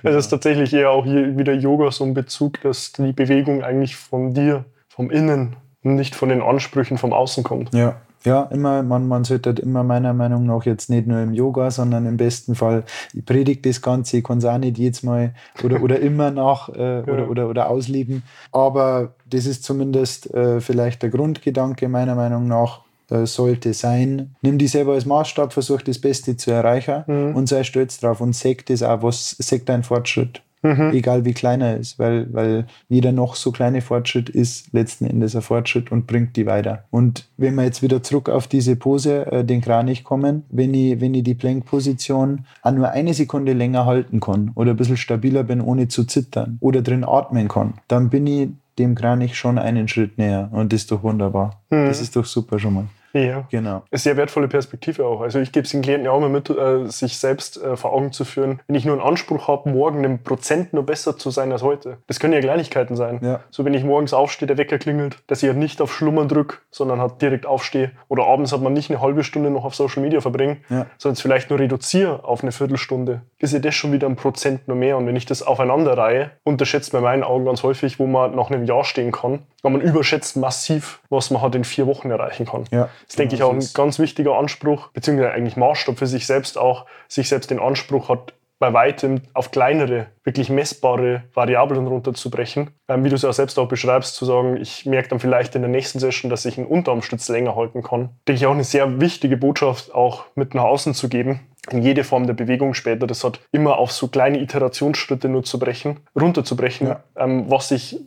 Es 0.03 0.15
ist 0.15 0.27
tatsächlich 0.27 0.71
eher 0.73 0.91
auch 0.91 1.05
hier 1.05 1.37
wieder 1.39 1.53
Yoga 1.53 1.91
so 1.91 2.03
ein 2.03 2.13
Bezug, 2.13 2.61
dass 2.61 2.91
die 2.93 3.13
Bewegung 3.13 3.63
eigentlich 3.63 3.95
von 3.95 4.31
dir, 4.31 4.63
vom 4.87 5.09
Innen, 5.09 5.55
nicht 5.81 6.15
von 6.15 6.29
den 6.29 6.43
Ansprüchen 6.43 6.99
vom 6.99 7.13
Außen 7.13 7.43
kommt. 7.43 7.73
Ja, 7.73 7.99
ja, 8.23 8.43
immer, 8.43 8.83
man, 8.83 9.07
man 9.07 9.23
sollte 9.23 9.49
halt 9.49 9.59
immer 9.59 9.83
meiner 9.83 10.13
Meinung 10.13 10.45
nach 10.45 10.65
jetzt 10.65 10.89
nicht 10.89 11.07
nur 11.07 11.21
im 11.21 11.33
Yoga, 11.33 11.71
sondern 11.71 12.05
im 12.05 12.17
besten 12.17 12.55
Fall, 12.55 12.83
ich 13.13 13.25
predige 13.25 13.61
das 13.61 13.81
Ganze, 13.81 14.17
ich 14.17 14.23
kann 14.23 14.39
es 14.39 14.45
auch 14.45 14.57
nicht 14.57 14.77
jetzt 14.77 15.03
mal 15.03 15.33
oder, 15.63 15.81
oder 15.81 15.99
immer 16.01 16.31
nach 16.31 16.69
äh, 16.69 16.97
ja. 16.97 17.03
oder, 17.03 17.29
oder, 17.29 17.49
oder 17.49 17.69
ausleben. 17.69 18.23
Aber 18.51 19.13
das 19.29 19.45
ist 19.45 19.63
zumindest 19.63 20.33
äh, 20.33 20.59
vielleicht 20.61 21.03
der 21.03 21.09
Grundgedanke 21.09 21.87
meiner 21.89 22.15
Meinung 22.15 22.47
nach. 22.47 22.81
äh, 23.09 23.25
sollte 23.25 23.73
sein, 23.73 24.35
nimm 24.41 24.57
die 24.57 24.67
selber 24.67 24.93
als 24.93 25.05
Maßstab, 25.05 25.53
versuch 25.53 25.81
das 25.81 25.99
Beste 25.99 26.35
zu 26.35 26.51
erreichen 26.51 27.03
mhm. 27.07 27.35
und 27.35 27.47
sei 27.47 27.63
stolz 27.63 27.99
drauf 27.99 28.19
und 28.19 28.35
sag 28.35 28.65
das 28.65 28.83
auch, 28.83 29.01
was 29.01 29.35
sagt 29.39 29.69
dein 29.69 29.83
Fortschritt. 29.83 30.41
Mhm. 30.63 30.91
Egal 30.91 31.25
wie 31.25 31.33
klein 31.33 31.61
er 31.61 31.77
ist, 31.77 31.99
weil, 31.99 32.31
weil 32.33 32.65
jeder 32.89 33.11
noch 33.11 33.35
so 33.35 33.51
kleine 33.51 33.81
Fortschritt 33.81 34.29
ist 34.29 34.73
letzten 34.73 35.05
Endes 35.05 35.35
ein 35.35 35.41
Fortschritt 35.41 35.91
und 35.91 36.07
bringt 36.07 36.35
die 36.35 36.45
weiter. 36.45 36.85
Und 36.89 37.27
wenn 37.37 37.55
wir 37.55 37.63
jetzt 37.63 37.83
wieder 37.83 38.01
zurück 38.01 38.29
auf 38.29 38.47
diese 38.47 38.75
Pose, 38.75 39.31
äh, 39.31 39.43
den 39.43 39.61
Kranich 39.61 40.03
kommen, 40.03 40.43
wenn 40.49 40.73
ich, 40.73 40.99
wenn 40.99 41.13
ich 41.13 41.23
die 41.23 41.35
Plank-Position 41.35 42.45
auch 42.61 42.71
nur 42.71 42.89
eine 42.89 43.13
Sekunde 43.13 43.53
länger 43.53 43.85
halten 43.85 44.19
kann 44.19 44.51
oder 44.55 44.71
ein 44.71 44.77
bisschen 44.77 44.97
stabiler 44.97 45.43
bin, 45.43 45.61
ohne 45.61 45.87
zu 45.87 46.05
zittern 46.05 46.57
oder 46.59 46.81
drin 46.81 47.03
atmen 47.03 47.47
kann, 47.47 47.75
dann 47.87 48.09
bin 48.09 48.27
ich 48.27 48.49
dem 48.79 48.95
Kranich 48.95 49.37
schon 49.37 49.57
einen 49.57 49.87
Schritt 49.87 50.17
näher 50.17 50.49
und 50.51 50.73
das 50.73 50.81
ist 50.81 50.91
doch 50.91 51.03
wunderbar. 51.03 51.61
Mhm. 51.69 51.85
Das 51.85 52.01
ist 52.01 52.15
doch 52.15 52.25
super 52.25 52.59
schon 52.59 52.73
mal. 52.73 52.87
Ja, 53.25 53.47
genau. 53.49 53.83
Eine 53.91 53.99
sehr 53.99 54.17
wertvolle 54.17 54.47
Perspektive 54.47 55.05
auch. 55.05 55.21
Also 55.21 55.39
ich 55.39 55.51
gebe 55.51 55.65
es 55.65 55.71
den 55.71 55.81
Klienten 55.81 56.05
ja 56.05 56.11
auch 56.11 56.17
immer 56.17 56.29
mit, 56.29 56.49
äh, 56.49 56.85
sich 56.87 57.17
selbst 57.17 57.61
äh, 57.61 57.75
vor 57.75 57.93
Augen 57.93 58.11
zu 58.11 58.25
führen. 58.25 58.61
Wenn 58.67 58.75
ich 58.75 58.85
nur 58.85 58.95
einen 58.95 59.05
Anspruch 59.05 59.47
habe, 59.47 59.69
morgen 59.69 60.03
einen 60.05 60.23
Prozent 60.23 60.73
nur 60.73 60.85
besser 60.85 61.17
zu 61.17 61.29
sein 61.29 61.51
als 61.51 61.63
heute. 61.63 61.97
Das 62.07 62.19
können 62.19 62.33
ja 62.33 62.39
Kleinigkeiten 62.39 62.95
sein. 62.95 63.19
Ja. 63.21 63.39
So 63.49 63.65
wenn 63.65 63.73
ich 63.73 63.83
morgens 63.83 64.13
aufstehe, 64.13 64.47
der 64.47 64.57
Wecker 64.57 64.77
klingelt, 64.77 65.17
dass 65.27 65.43
ich 65.43 65.49
halt 65.49 65.57
nicht 65.57 65.81
auf 65.81 65.93
Schlummern 65.93 66.27
drücke, 66.27 66.57
sondern 66.71 67.01
halt 67.01 67.21
direkt 67.21 67.45
aufstehe. 67.45 67.91
Oder 68.07 68.25
abends 68.27 68.51
hat 68.51 68.61
man 68.61 68.73
nicht 68.73 68.89
eine 68.89 69.01
halbe 69.01 69.23
Stunde 69.23 69.49
noch 69.49 69.65
auf 69.65 69.75
Social 69.75 70.01
Media 70.01 70.21
verbringen, 70.21 70.57
ja. 70.69 70.85
sondern 70.97 71.13
es 71.13 71.21
vielleicht 71.21 71.49
nur 71.49 71.59
reduziere 71.59 72.23
auf 72.23 72.43
eine 72.43 72.51
Viertelstunde. 72.51 73.21
Ist 73.39 73.53
ja 73.53 73.59
das 73.59 73.75
schon 73.75 73.91
wieder 73.91 74.07
ein 74.07 74.15
Prozent 74.15 74.67
nur 74.67 74.77
mehr. 74.77 74.97
Und 74.97 75.07
wenn 75.07 75.15
ich 75.15 75.25
das 75.25 75.43
aufeinander 75.43 75.97
reihe, 75.97 76.31
unterschätzt 76.43 76.93
man 76.93 77.01
in 77.01 77.05
meinen 77.05 77.23
Augen 77.23 77.45
ganz 77.45 77.63
häufig, 77.63 77.99
wo 77.99 78.07
man 78.07 78.35
nach 78.35 78.49
einem 78.49 78.65
Jahr 78.65 78.83
stehen 78.83 79.11
kann. 79.11 79.39
weil 79.63 79.71
man 79.71 79.81
überschätzt 79.81 80.37
massiv, 80.37 81.01
was 81.09 81.31
man 81.31 81.41
halt 81.41 81.55
in 81.55 81.63
vier 81.63 81.87
Wochen 81.87 82.11
erreichen 82.11 82.45
kann. 82.45 82.65
Ja. 82.71 82.89
Das 83.07 83.15
denke 83.15 83.35
ich 83.35 83.43
auch 83.43 83.53
ein 83.53 83.65
ganz 83.73 83.99
wichtiger 83.99 84.37
Anspruch, 84.37 84.89
beziehungsweise 84.89 85.31
eigentlich 85.31 85.57
Maßstab 85.57 85.97
für 85.97 86.07
sich 86.07 86.25
selbst 86.25 86.57
auch, 86.57 86.85
sich 87.07 87.29
selbst 87.29 87.51
den 87.51 87.59
Anspruch 87.59 88.09
hat, 88.09 88.33
bei 88.59 88.73
weitem 88.73 89.21
auf 89.33 89.51
kleinere, 89.51 90.07
wirklich 90.23 90.49
messbare 90.49 91.23
Variablen 91.33 91.85
runterzubrechen. 91.85 92.71
Ähm, 92.87 93.03
wie 93.03 93.09
du 93.09 93.15
es 93.15 93.21
ja 93.21 93.31
selbst 93.31 93.59
auch 93.59 93.67
beschreibst, 93.67 94.15
zu 94.15 94.25
sagen, 94.25 94.57
ich 94.57 94.85
merke 94.85 95.09
dann 95.09 95.19
vielleicht 95.19 95.55
in 95.55 95.61
der 95.61 95.69
nächsten 95.69 95.99
Session, 95.99 96.29
dass 96.29 96.45
ich 96.45 96.57
einen 96.57 96.67
Unterarmstütz 96.67 97.29
länger 97.29 97.55
halten 97.55 97.83
kann. 97.83 98.09
Denke 98.27 98.39
ich 98.39 98.45
auch 98.45 98.53
eine 98.53 98.63
sehr 98.63 98.99
wichtige 98.99 99.37
Botschaft 99.37 99.93
auch 99.93 100.25
mit 100.35 100.55
nach 100.55 100.63
außen 100.63 100.93
zu 100.93 101.07
geben. 101.09 101.41
In 101.69 101.81
jede 101.81 102.03
Form 102.05 102.25
der 102.25 102.33
Bewegung 102.33 102.73
später, 102.73 103.07
das 103.07 103.23
hat 103.23 103.41
immer 103.51 103.77
auf 103.77 103.91
so 103.91 104.07
kleine 104.07 104.39
Iterationsschritte 104.39 105.27
nur 105.27 105.43
zu 105.43 105.59
brechen, 105.59 105.99
runterzubrechen, 106.19 106.87
ja. 106.87 107.03
ähm, 107.17 107.51
was 107.51 107.71
ich 107.71 107.99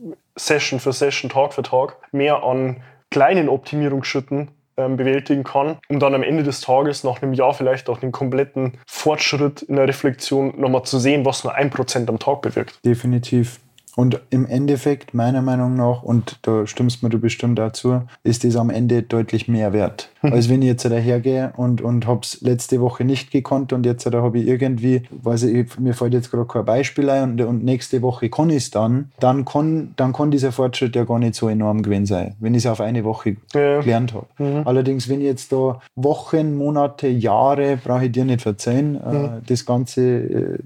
Session 0.47 0.81
für 0.81 0.93
Session, 0.93 1.31
Tag 1.31 1.53
für 1.53 1.63
Tag 1.63 1.97
mehr 2.13 2.43
an 2.43 2.83
kleinen 3.11 3.49
Optimierungsschritten 3.49 4.51
ähm, 4.77 4.97
bewältigen 4.97 5.45
kann, 5.45 5.79
um 5.89 5.99
dann 5.99 6.15
am 6.15 6.23
Ende 6.23 6.43
des 6.43 6.61
Tages 6.61 7.05
nach 7.05 7.23
einem 7.23 7.35
Jahr 7.35 7.55
vielleicht 7.55 7.89
auch 7.89 7.99
den 7.99 8.13
kompletten 8.13 8.79
Fortschritt 8.87 9.63
in 9.63 9.77
der 9.77 9.89
Reflexion 9.89 10.59
nochmal 10.59 10.85
zu 10.85 10.99
sehen, 10.99 11.25
was 11.25 11.45
nur 11.45 11.55
ein 11.55 11.71
Prozent 11.71 12.09
am 12.09 12.19
Tag 12.19 12.43
bewirkt. 12.43 12.79
Definitiv. 12.85 13.61
Und 14.01 14.19
im 14.31 14.47
Endeffekt, 14.47 15.13
meiner 15.13 15.43
Meinung 15.43 15.77
nach, 15.77 16.03
und 16.03 16.39
da 16.41 16.67
stimmst 16.67 17.03
mir 17.03 17.11
du 17.11 17.19
bestimmt 17.19 17.59
dazu, 17.59 18.01
ist 18.23 18.45
das 18.45 18.57
am 18.57 18.71
Ende 18.71 19.03
deutlich 19.03 19.47
mehr 19.47 19.75
wert. 19.75 20.09
Mhm. 20.23 20.33
Als 20.33 20.49
wenn 20.49 20.63
ich 20.63 20.69
jetzt 20.69 20.87
dahergehe 20.87 21.53
und, 21.59 21.83
und 21.83 22.07
habe 22.07 22.21
es 22.23 22.41
letzte 22.41 22.81
Woche 22.81 23.05
nicht 23.05 23.31
gekonnt 23.31 23.75
und 23.75 23.85
jetzt 23.85 24.07
da 24.07 24.23
habe 24.23 24.39
ich 24.39 24.47
irgendwie, 24.47 25.03
weiß 25.11 25.43
ich, 25.43 25.79
mir 25.79 25.93
fällt 25.93 26.15
jetzt 26.15 26.31
gerade 26.31 26.47
kein 26.47 26.65
Beispiel 26.65 27.11
ein 27.11 27.33
und, 27.33 27.41
und 27.43 27.63
nächste 27.63 28.01
Woche 28.01 28.31
kann 28.31 28.49
ich 28.49 28.57
es 28.57 28.71
dann, 28.71 29.13
dann 29.21 29.45
kann, 29.45 29.93
dann 29.97 30.15
kann 30.15 30.31
dieser 30.31 30.53
Fortschritt 30.53 30.97
ja 30.97 31.05
gar 31.05 31.19
nicht 31.19 31.35
so 31.35 31.51
enorm 31.51 31.83
gewesen 31.83 32.07
sein, 32.07 32.37
wenn 32.41 32.55
ich 32.55 32.65
es 32.65 32.71
auf 32.71 32.81
eine 32.81 33.05
Woche 33.05 33.37
ja. 33.53 33.81
gelernt 33.81 34.15
habe. 34.15 34.27
Mhm. 34.39 34.63
Allerdings, 34.65 35.11
wenn 35.11 35.21
ich 35.21 35.27
jetzt 35.27 35.53
da 35.53 35.81
Wochen, 35.95 36.57
Monate, 36.57 37.09
Jahre, 37.09 37.77
brauche 37.77 38.07
ich 38.07 38.13
dir 38.13 38.25
nicht 38.25 38.41
verzeihen, 38.41 38.93
mhm. 38.93 39.43
das 39.47 39.67
Ganze, 39.67 40.03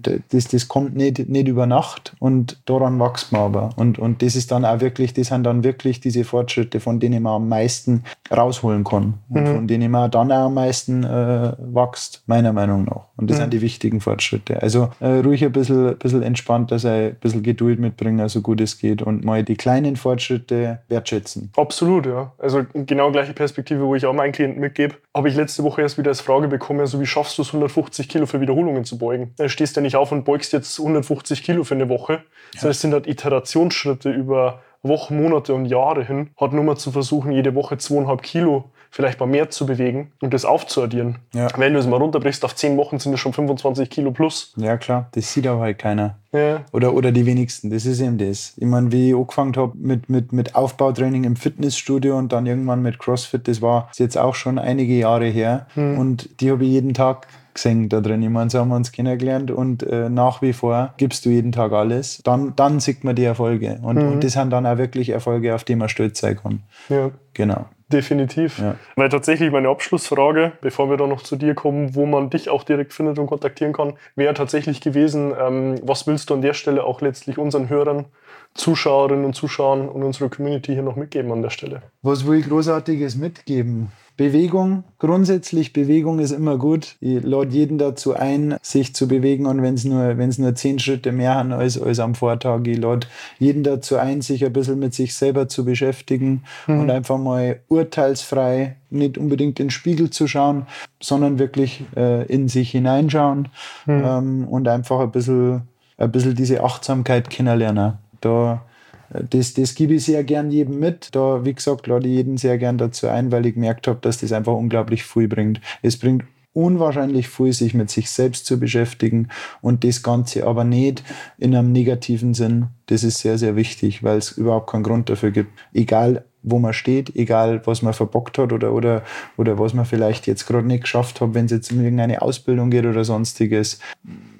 äh, 0.04 0.18
das, 0.30 0.46
das 0.46 0.68
kommt 0.68 0.94
nicht, 0.94 1.28
nicht 1.28 1.48
über 1.48 1.66
Nacht 1.66 2.14
und 2.20 2.60
daran 2.66 2.96
wächst 3.24 3.32
man 3.32 3.42
aber. 3.42 3.70
Und, 3.76 3.98
und 3.98 4.22
das 4.22 4.36
ist 4.36 4.50
dann 4.50 4.64
auch 4.64 4.80
wirklich, 4.80 5.14
das 5.14 5.28
sind 5.28 5.44
dann 5.44 5.64
wirklich 5.64 6.00
diese 6.00 6.24
Fortschritte, 6.24 6.80
von 6.80 7.00
denen 7.00 7.22
man 7.22 7.34
am 7.34 7.48
meisten 7.48 8.04
rausholen 8.30 8.84
kann. 8.84 9.14
Mhm 9.28 9.44
mhm. 9.44 9.54
von 9.54 9.66
denen 9.66 9.90
man 9.90 10.10
dann 10.10 10.32
auch 10.32 10.46
am 10.46 10.54
meisten 10.54 11.04
äh, 11.04 11.52
wächst, 11.58 12.22
meiner 12.26 12.52
Meinung 12.52 12.84
nach. 12.84 13.04
Und 13.16 13.30
das 13.30 13.38
mhm. 13.38 13.42
sind 13.42 13.52
die 13.54 13.60
wichtigen 13.60 14.00
Fortschritte. 14.00 14.60
Also 14.62 14.90
äh, 15.00 15.06
ruhig 15.06 15.44
ein 15.44 15.52
bisschen, 15.52 15.96
bisschen 15.98 16.22
entspannter 16.22 16.78
sein, 16.78 17.10
ein 17.10 17.16
bisschen 17.20 17.42
Geduld 17.42 17.78
mitbringen, 17.78 18.28
so 18.28 18.40
gut 18.40 18.60
es 18.60 18.78
geht 18.78 19.02
und 19.02 19.24
mal 19.24 19.42
die 19.42 19.56
kleinen 19.56 19.96
Fortschritte 19.96 20.80
wertschätzen. 20.88 21.50
Absolut, 21.56 22.06
ja. 22.06 22.32
Also 22.38 22.64
genau 22.72 23.10
gleiche 23.10 23.32
Perspektive, 23.32 23.84
wo 23.84 23.94
ich 23.94 24.06
auch 24.06 24.12
meinen 24.12 24.32
Klienten 24.32 24.60
mitgebe, 24.60 24.94
habe 25.14 25.28
ich 25.28 25.36
letzte 25.36 25.62
Woche 25.62 25.82
erst 25.82 25.98
wieder 25.98 26.10
als 26.10 26.20
Frage 26.20 26.48
bekommen, 26.48 26.80
also 26.80 27.00
wie 27.00 27.06
schaffst 27.06 27.38
du 27.38 27.42
es, 27.42 27.48
150 27.48 28.08
Kilo 28.08 28.26
für 28.26 28.40
Wiederholungen 28.40 28.84
zu 28.84 28.98
beugen? 28.98 29.32
Da 29.36 29.48
stehst 29.48 29.76
du 29.76 29.80
ja 29.80 29.82
nicht 29.82 29.96
auf 29.96 30.12
und 30.12 30.24
beugst 30.24 30.52
jetzt 30.52 30.78
150 30.78 31.42
Kilo 31.42 31.64
für 31.64 31.74
eine 31.74 31.88
Woche, 31.88 32.12
ja. 32.14 32.20
sondern 32.60 32.70
es 32.70 32.80
sind 32.80 32.92
halt 32.92 33.06
Iterationsschritte 33.14 34.10
über 34.10 34.60
Wochen, 34.82 35.16
Monate 35.16 35.54
und 35.54 35.64
Jahre 35.64 36.04
hin, 36.04 36.30
hat 36.36 36.52
nur 36.52 36.62
mal 36.62 36.76
zu 36.76 36.92
versuchen, 36.92 37.32
jede 37.32 37.54
Woche 37.54 37.78
zweieinhalb 37.78 38.22
Kilo 38.22 38.64
vielleicht 38.94 39.18
mal 39.18 39.26
mehr 39.26 39.50
zu 39.50 39.66
bewegen 39.66 40.12
und 40.20 40.32
das 40.32 40.44
aufzuaddieren. 40.44 41.18
Ja. 41.32 41.48
Wenn 41.56 41.72
du 41.72 41.80
es 41.80 41.86
mal 41.88 41.96
runterbrichst, 41.96 42.44
auf 42.44 42.54
zehn 42.54 42.76
Wochen 42.76 43.00
sind 43.00 43.12
es 43.12 43.18
schon 43.18 43.32
25 43.32 43.90
Kilo 43.90 44.12
plus. 44.12 44.52
Ja, 44.56 44.76
klar, 44.76 45.08
das 45.12 45.32
sieht 45.32 45.48
aber 45.48 45.62
halt 45.62 45.78
keiner. 45.78 46.16
Ja. 46.30 46.60
Oder, 46.70 46.94
oder 46.94 47.10
die 47.10 47.26
wenigsten, 47.26 47.70
das 47.70 47.86
ist 47.86 48.00
eben 48.00 48.18
das. 48.18 48.52
Ich 48.56 48.66
meine, 48.66 48.92
wie 48.92 49.08
ich 49.08 49.16
angefangen 49.16 49.56
habe 49.56 49.72
mit, 49.76 50.08
mit, 50.08 50.32
mit 50.32 50.54
Aufbautraining 50.54 51.24
im 51.24 51.34
Fitnessstudio 51.34 52.16
und 52.16 52.32
dann 52.32 52.46
irgendwann 52.46 52.82
mit 52.82 53.00
CrossFit, 53.00 53.48
das 53.48 53.60
war 53.60 53.90
jetzt 53.96 54.16
auch 54.16 54.36
schon 54.36 54.60
einige 54.60 54.94
Jahre 54.94 55.26
her. 55.26 55.66
Hm. 55.74 55.98
Und 55.98 56.40
die 56.40 56.52
habe 56.52 56.64
ich 56.64 56.70
jeden 56.70 56.94
Tag 56.94 57.26
gesehen 57.54 57.88
da 57.88 58.00
drin. 58.00 58.22
Ich 58.22 58.28
meine, 58.28 58.50
so 58.50 58.58
haben 58.58 58.68
wir 58.68 58.76
uns 58.76 58.92
kennengelernt 58.92 59.50
und 59.50 59.82
äh, 59.82 60.08
nach 60.08 60.42
wie 60.42 60.52
vor 60.52 60.94
gibst 60.96 61.24
du 61.24 61.30
jeden 61.30 61.52
Tag 61.52 61.72
alles. 61.72 62.20
Dann, 62.24 62.54
dann 62.56 62.80
sieht 62.80 63.04
man 63.04 63.16
die 63.16 63.24
Erfolge. 63.24 63.78
Und, 63.82 63.96
mhm. 63.96 64.12
und 64.12 64.24
das 64.24 64.32
sind 64.32 64.50
dann 64.50 64.66
auch 64.66 64.78
wirklich 64.78 65.10
Erfolge, 65.10 65.54
auf 65.54 65.64
die 65.64 65.76
man 65.76 65.88
stolz 65.88 66.20
sein 66.20 66.36
kann. 66.36 66.62
Ja. 66.88 67.10
Genau. 67.32 67.66
Definitiv. 67.92 68.58
Ja. 68.58 68.76
Weil 68.96 69.08
tatsächlich 69.08 69.50
meine 69.52 69.68
Abschlussfrage, 69.68 70.52
bevor 70.60 70.88
wir 70.88 70.96
da 70.96 71.06
noch 71.06 71.22
zu 71.22 71.36
dir 71.36 71.54
kommen, 71.54 71.94
wo 71.94 72.06
man 72.06 72.30
dich 72.30 72.48
auch 72.48 72.64
direkt 72.64 72.92
findet 72.92 73.18
und 73.18 73.26
kontaktieren 73.26 73.72
kann, 73.72 73.94
wäre 74.16 74.34
tatsächlich 74.34 74.80
gewesen, 74.80 75.32
ähm, 75.38 75.76
was 75.82 76.06
willst 76.06 76.30
du 76.30 76.34
an 76.34 76.42
der 76.42 76.54
Stelle 76.54 76.84
auch 76.84 77.02
letztlich 77.02 77.38
unseren 77.38 77.68
Hörern, 77.68 78.06
Zuschauerinnen 78.54 79.24
und 79.24 79.34
Zuschauern 79.34 79.88
und 79.88 80.02
unserer 80.02 80.28
Community 80.28 80.72
hier 80.72 80.82
noch 80.82 80.96
mitgeben 80.96 81.32
an 81.32 81.42
der 81.42 81.50
Stelle? 81.50 81.82
Was 82.02 82.26
will 82.26 82.38
ich 82.38 82.48
Großartiges 82.48 83.16
mitgeben? 83.16 83.90
Bewegung, 84.16 84.84
grundsätzlich 85.00 85.72
Bewegung 85.72 86.20
ist 86.20 86.30
immer 86.30 86.56
gut. 86.56 86.94
Ich 87.00 87.24
lade 87.24 87.50
jeden 87.50 87.78
dazu 87.78 88.14
ein, 88.14 88.56
sich 88.62 88.94
zu 88.94 89.08
bewegen 89.08 89.46
und 89.46 89.60
wenn 89.60 89.74
es 89.74 89.84
nur, 89.84 90.16
wenn's 90.18 90.38
nur 90.38 90.54
zehn 90.54 90.78
Schritte 90.78 91.10
mehr 91.10 91.34
haben 91.34 91.52
als, 91.52 91.82
als 91.82 91.98
am 91.98 92.14
Vortag. 92.14 92.60
Ich 92.64 92.78
lade 92.78 93.08
jeden 93.40 93.64
dazu 93.64 93.96
ein, 93.96 94.22
sich 94.22 94.44
ein 94.44 94.52
bisschen 94.52 94.78
mit 94.78 94.94
sich 94.94 95.14
selber 95.14 95.48
zu 95.48 95.64
beschäftigen 95.64 96.44
mhm. 96.68 96.80
und 96.80 96.90
einfach 96.92 97.18
mal 97.18 97.58
urteilsfrei, 97.66 98.76
nicht 98.88 99.18
unbedingt 99.18 99.58
in 99.58 99.66
den 99.66 99.70
Spiegel 99.70 100.10
zu 100.10 100.28
schauen, 100.28 100.66
sondern 101.02 101.40
wirklich 101.40 101.82
äh, 101.96 102.24
in 102.26 102.46
sich 102.46 102.70
hineinschauen 102.70 103.48
mhm. 103.86 104.04
ähm, 104.06 104.48
und 104.48 104.68
einfach 104.68 105.00
ein 105.00 105.10
bisschen, 105.10 105.62
ein 105.96 106.12
bisschen 106.12 106.36
diese 106.36 106.62
Achtsamkeit 106.62 107.30
kennenlernen. 107.30 107.94
Da 108.24 108.64
das, 109.08 109.54
das 109.54 109.74
gebe 109.74 109.94
ich 109.94 110.04
sehr 110.04 110.24
gern 110.24 110.50
jedem 110.50 110.78
mit. 110.78 111.14
Da, 111.14 111.44
wie 111.44 111.54
gesagt, 111.54 111.86
lade 111.86 112.08
ich 112.08 112.14
jeden 112.14 112.36
sehr 112.36 112.58
gern 112.58 112.78
dazu 112.78 113.08
ein, 113.08 113.30
weil 113.30 113.46
ich 113.46 113.54
gemerkt 113.54 113.86
habe, 113.86 114.00
dass 114.00 114.18
das 114.18 114.32
einfach 114.32 114.54
unglaublich 114.54 115.04
viel 115.04 115.28
bringt. 115.28 115.60
Es 115.82 115.98
bringt 115.98 116.24
unwahrscheinlich 116.52 117.28
viel, 117.28 117.52
sich 117.52 117.74
mit 117.74 117.90
sich 117.90 118.10
selbst 118.10 118.46
zu 118.46 118.58
beschäftigen 118.58 119.28
und 119.60 119.84
das 119.84 120.02
Ganze 120.02 120.46
aber 120.46 120.64
nicht 120.64 121.02
in 121.38 121.54
einem 121.54 121.72
negativen 121.72 122.32
Sinn. 122.32 122.68
Das 122.86 123.02
ist 123.02 123.18
sehr, 123.18 123.38
sehr 123.38 123.56
wichtig, 123.56 124.02
weil 124.02 124.18
es 124.18 124.32
überhaupt 124.32 124.70
keinen 124.70 124.84
Grund 124.84 125.10
dafür 125.10 125.32
gibt. 125.32 125.50
Egal, 125.72 126.24
wo 126.44 126.58
man 126.58 126.72
steht, 126.74 127.16
egal, 127.16 127.62
was 127.64 127.82
man 127.82 127.94
verbockt 127.94 128.38
hat 128.38 128.52
oder, 128.52 128.72
oder, 128.72 129.02
oder 129.36 129.58
was 129.58 129.74
man 129.74 129.86
vielleicht 129.86 130.26
jetzt 130.26 130.46
gerade 130.46 130.66
nicht 130.66 130.82
geschafft 130.82 131.20
hat, 131.20 131.34
wenn 131.34 131.46
es 131.46 131.50
jetzt 131.50 131.72
um 131.72 131.82
irgendeine 131.82 132.22
Ausbildung 132.22 132.70
geht 132.70 132.84
oder 132.84 133.04
sonstiges. 133.04 133.80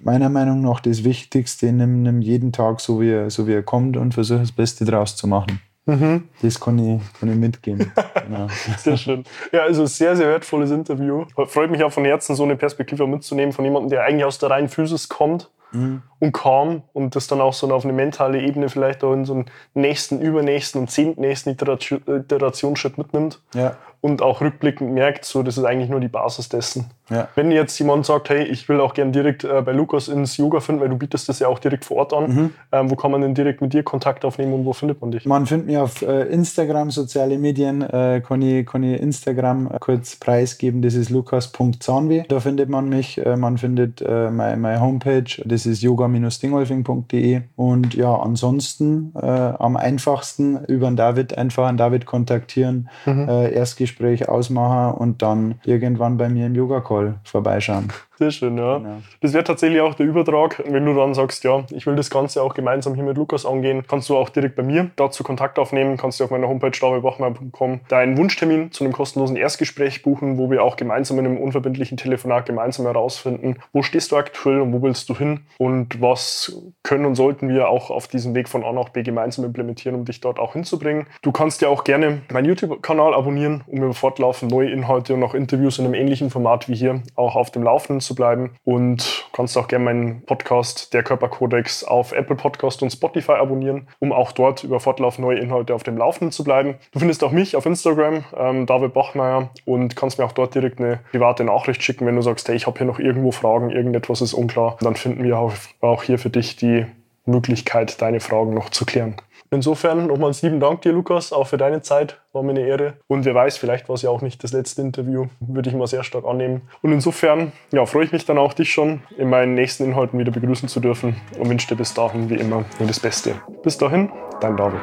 Meiner 0.04 0.28
Meinung 0.28 0.60
nach 0.60 0.80
das 0.80 1.02
Wichtigste, 1.02 1.72
nimm, 1.72 2.02
nimm 2.02 2.20
jeden 2.20 2.52
Tag 2.52 2.80
so 2.80 3.00
wie, 3.00 3.10
er, 3.10 3.30
so 3.30 3.46
wie 3.46 3.54
er 3.54 3.62
kommt 3.62 3.96
und 3.96 4.12
versuch 4.12 4.38
das 4.38 4.52
Beste 4.52 4.84
draus 4.84 5.16
zu 5.16 5.26
machen. 5.26 5.60
Mhm. 5.86 6.28
Das 6.42 6.60
kann 6.60 6.78
ich, 6.78 7.00
kann 7.18 7.30
ich 7.30 7.36
mitgeben. 7.36 7.90
genau. 8.26 8.48
Sehr 8.78 8.96
schön. 8.96 9.24
Ja, 9.52 9.62
also 9.62 9.86
sehr, 9.86 10.14
sehr 10.16 10.28
wertvolles 10.28 10.70
Interview. 10.70 11.24
Freut 11.46 11.70
mich 11.70 11.82
auch 11.82 11.92
von 11.92 12.04
Herzen, 12.04 12.36
so 12.36 12.44
eine 12.44 12.56
Perspektive 12.56 13.06
mitzunehmen 13.06 13.52
von 13.52 13.64
jemandem, 13.64 13.90
der 13.90 14.04
eigentlich 14.04 14.24
aus 14.24 14.38
der 14.38 14.50
reinen 14.50 14.68
Physis 14.68 15.08
kommt 15.08 15.50
mhm. 15.74 16.02
und 16.18 16.32
kam 16.32 16.82
und 16.92 17.16
das 17.16 17.26
dann 17.26 17.40
auch 17.40 17.52
so 17.52 17.70
auf 17.72 17.84
eine 17.84 17.92
mentale 17.92 18.40
Ebene 18.40 18.68
vielleicht 18.68 19.04
auch 19.04 19.12
in 19.12 19.24
so 19.24 19.34
einen 19.34 19.46
nächsten, 19.74 20.20
übernächsten 20.20 20.80
und 20.80 20.90
zehntnächsten 20.90 21.52
Iteration, 21.52 22.02
Iterationsschritt 22.06 22.96
mitnimmt. 22.96 23.40
Ja. 23.54 23.76
Und 24.04 24.20
auch 24.20 24.42
rückblickend 24.42 24.92
merkt, 24.92 25.24
so 25.24 25.42
das 25.42 25.56
ist 25.56 25.64
eigentlich 25.64 25.88
nur 25.88 25.98
die 25.98 26.08
Basis 26.08 26.50
dessen. 26.50 26.90
Ja. 27.08 27.28
Wenn 27.36 27.50
jetzt 27.50 27.78
jemand 27.78 28.04
sagt, 28.04 28.28
hey, 28.28 28.42
ich 28.44 28.68
will 28.68 28.78
auch 28.78 28.92
gern 28.92 29.12
direkt 29.12 29.44
äh, 29.44 29.62
bei 29.62 29.72
Lukas 29.72 30.08
ins 30.08 30.36
Yoga 30.36 30.60
finden, 30.60 30.82
weil 30.82 30.90
du 30.90 30.98
bietest 30.98 31.26
das 31.30 31.38
ja 31.38 31.48
auch 31.48 31.58
direkt 31.58 31.86
vor 31.86 31.96
Ort 31.96 32.12
an, 32.12 32.24
Mhm. 32.34 32.50
ähm, 32.70 32.90
wo 32.90 32.96
kann 32.96 33.10
man 33.10 33.22
denn 33.22 33.34
direkt 33.34 33.62
mit 33.62 33.72
dir 33.72 33.82
Kontakt 33.82 34.26
aufnehmen 34.26 34.52
und 34.52 34.66
wo 34.66 34.74
findet 34.74 35.00
man 35.00 35.10
dich? 35.10 35.24
Man 35.24 35.46
findet 35.46 35.68
mich 35.68 35.78
auf 35.78 36.02
äh, 36.02 36.24
Instagram, 36.24 36.90
soziale 36.90 37.38
Medien, 37.38 37.80
äh, 37.80 38.20
kann, 38.26 38.42
ich, 38.42 38.66
kann 38.66 38.82
ich 38.82 39.00
Instagram 39.00 39.68
äh, 39.72 39.78
kurz 39.80 40.16
preisgeben, 40.16 40.82
das 40.82 40.92
ist 40.92 41.08
lukas.zahnweh. 41.08 42.24
Da 42.28 42.40
findet 42.40 42.68
man 42.68 42.90
mich, 42.90 43.24
äh, 43.24 43.36
man 43.36 43.56
findet 43.56 44.02
äh, 44.02 44.30
meine, 44.30 44.58
meine 44.58 44.80
Homepage, 44.82 45.24
das 45.46 45.64
ist 45.64 45.80
yoga-dingolfing.de 45.82 47.40
und 47.56 47.94
ja, 47.94 48.14
ansonsten 48.14 49.12
am 49.14 49.76
einfachsten 49.76 50.62
über 50.66 50.88
den 50.90 50.96
David, 50.96 51.38
einfach 51.38 51.66
einen 51.68 51.78
David 51.78 52.04
kontaktieren, 52.04 52.90
äh, 53.06 53.52
Erstgespräch 53.54 53.93
ausmachen 54.28 54.98
und 54.98 55.22
dann 55.22 55.61
irgendwann 55.64 56.16
bei 56.16 56.28
mir 56.28 56.46
im 56.46 56.54
Yoga-Call 56.54 57.20
vorbeischauen. 57.24 57.92
Sehr 58.18 58.31
schön, 58.31 58.57
ja. 58.57 58.79
Genau. 58.79 59.03
Das 59.20 59.33
wäre 59.33 59.44
tatsächlich 59.44 59.81
auch 59.81 59.94
der 59.94 60.07
Übertrag. 60.07 60.62
Wenn 60.66 60.87
du 60.87 60.94
dann 60.94 61.14
sagst, 61.14 61.42
ja, 61.44 61.64
ich 61.70 61.87
will 61.87 61.96
das 61.96 62.11
Ganze 62.11 62.42
auch 62.42 62.55
gemeinsam 62.55 62.94
hier 62.94 63.05
mit 63.05 63.16
Lukas 63.16 63.44
angehen, 63.44 63.85
kannst 63.88 64.09
du 64.09 64.16
auch 64.16 64.29
direkt 64.29 64.57
bei 64.57 64.62
mir 64.62 64.90
dazu 64.96 65.24
Kontakt 65.24 65.59
aufnehmen, 65.59 65.96
kannst 65.96 66.20
du 66.20 66.24
auf 66.24 66.31
meiner 66.31 66.48
Homepage 66.48 66.70
davidbachmeier.com 66.70 67.81
deinen 67.88 68.16
Wunschtermin 68.16 68.70
zu 68.70 68.85
einem 68.85 68.92
kostenlosen 68.92 69.37
Erstgespräch 69.37 70.03
buchen, 70.03 70.38
wo 70.38 70.50
wir 70.50 70.62
auch 70.62 70.77
gemeinsam 70.77 71.18
in 71.18 71.27
einem 71.27 71.38
unverbindlichen 71.38 71.96
Telefonat 71.96 72.46
gemeinsam 72.46 72.87
herausfinden, 72.87 73.57
wo 73.72 73.83
stehst 73.83 74.12
du 74.12 74.16
aktuell 74.16 74.61
und 74.61 74.72
wo 74.72 74.83
willst 74.83 75.09
du 75.09 75.16
hin 75.16 75.40
und 75.59 76.00
was 76.00 76.57
können 76.83 77.07
und 77.07 77.16
sollten 77.16 77.48
wir 77.48 77.68
auch 77.68 77.90
auf 77.90 78.07
diesem 78.07 78.35
Weg 78.35 78.48
von 78.48 78.64
A 78.64 78.72
nach 78.72 78.90
B 78.90 79.03
gemeinsam 79.03 79.44
implementieren, 79.44 79.96
um 79.96 80.05
dich 80.05 80.20
dort 80.20 80.38
auch 80.38 80.53
hinzubringen. 80.53 81.07
Du 81.22 81.33
kannst 81.33 81.62
ja 81.62 81.68
auch 81.68 81.85
gerne 81.85 82.22
meinen 82.33 82.46
YouTube-Kanal 82.46 83.14
abonnieren, 83.14 83.64
um 83.66 83.79
über 83.79 83.94
fortlaufend 83.94 84.53
neue 84.53 84.70
Inhalte 84.70 85.14
und 85.14 85.22
auch 85.22 85.35
Interviews 85.35 85.79
in 85.79 85.85
einem 85.85 85.94
ähnlichen 85.94 86.31
Format 86.31 86.68
wie 86.68 86.74
hier 86.74 87.03
auch 87.16 87.35
auf 87.35 87.50
dem 87.50 87.62
Laufenden 87.62 88.03
zu 88.04 88.14
bleiben. 88.14 88.50
Und 88.64 89.28
kannst 89.32 89.56
auch 89.58 89.68
gerne 89.68 89.84
meinen 89.84 90.22
Podcast, 90.22 90.94
der 90.94 91.02
Körperkodex, 91.02 91.84
auf 91.84 92.12
Apple 92.12 92.36
Podcast 92.36 92.82
und 92.82 92.90
Spotify 92.90 93.32
abonnieren, 93.32 93.88
um 93.98 94.12
auch 94.12 94.32
dort 94.32 94.64
über 94.64 94.80
fortlaufend 94.80 95.26
neue 95.26 95.38
Inhalte 95.38 95.74
auf 95.74 95.82
dem 95.82 95.96
Laufenden 95.96 96.32
zu 96.32 96.44
bleiben. 96.44 96.76
Du 96.92 96.98
findest 96.98 97.24
auch 97.24 97.32
mich 97.32 97.56
auf 97.56 97.66
Instagram, 97.66 98.24
ähm, 98.36 98.66
David 98.66 98.94
Bachmeier, 98.94 99.50
und 99.64 99.96
kannst 99.96 100.18
mir 100.18 100.24
auch 100.24 100.32
dort 100.32 100.54
direkt 100.54 100.80
eine 100.80 101.00
private 101.10 101.44
Nachricht 101.44 101.82
schicken, 101.82 102.06
wenn 102.06 102.16
du 102.16 102.22
sagst, 102.22 102.48
hey, 102.48 102.56
ich 102.56 102.66
habe 102.66 102.78
hier 102.78 102.86
noch 102.86 102.98
irgendwo 102.98 103.32
Fragen, 103.32 103.70
irgendetwas 103.70 104.20
ist 104.20 104.34
unklar. 104.34 104.76
Dann 104.80 104.96
finden 104.96 105.24
wir 105.24 105.38
auch 105.38 106.02
hier 106.02 106.18
für 106.18 106.30
dich 106.30 106.56
die 106.56 106.86
Möglichkeit, 107.26 108.00
deine 108.02 108.20
Fragen 108.20 108.54
noch 108.54 108.70
zu 108.70 108.84
klären. 108.84 109.16
Insofern 109.54 110.08
nochmals 110.08 110.42
lieben 110.42 110.60
Dank 110.60 110.82
dir, 110.82 110.92
Lukas, 110.92 111.32
auch 111.32 111.46
für 111.46 111.56
deine 111.56 111.80
Zeit. 111.82 112.20
War 112.32 112.42
mir 112.42 112.50
eine 112.50 112.66
Ehre. 112.66 112.94
Und 113.06 113.24
wer 113.24 113.34
weiß, 113.34 113.56
vielleicht 113.56 113.88
war 113.88 113.94
es 113.94 114.02
ja 114.02 114.10
auch 114.10 114.20
nicht 114.20 114.42
das 114.42 114.52
letzte 114.52 114.82
Interview. 114.82 115.26
Würde 115.40 115.70
ich 115.70 115.76
mal 115.76 115.86
sehr 115.86 116.02
stark 116.02 116.24
annehmen. 116.24 116.62
Und 116.82 116.92
insofern 116.92 117.52
ja, 117.72 117.86
freue 117.86 118.04
ich 118.04 118.12
mich 118.12 118.24
dann 118.24 118.38
auch, 118.38 118.52
dich 118.52 118.72
schon 118.72 119.02
in 119.16 119.30
meinen 119.30 119.54
nächsten 119.54 119.84
Inhalten 119.84 120.18
wieder 120.18 120.32
begrüßen 120.32 120.68
zu 120.68 120.80
dürfen 120.80 121.16
und 121.38 121.48
wünsche 121.48 121.68
dir 121.68 121.76
bis 121.76 121.94
dahin 121.94 122.28
wie 122.28 122.34
immer 122.34 122.64
nur 122.78 122.88
das 122.88 122.98
Beste. 122.98 123.36
Bis 123.62 123.78
dahin, 123.78 124.10
dein 124.40 124.56
David. 124.56 124.82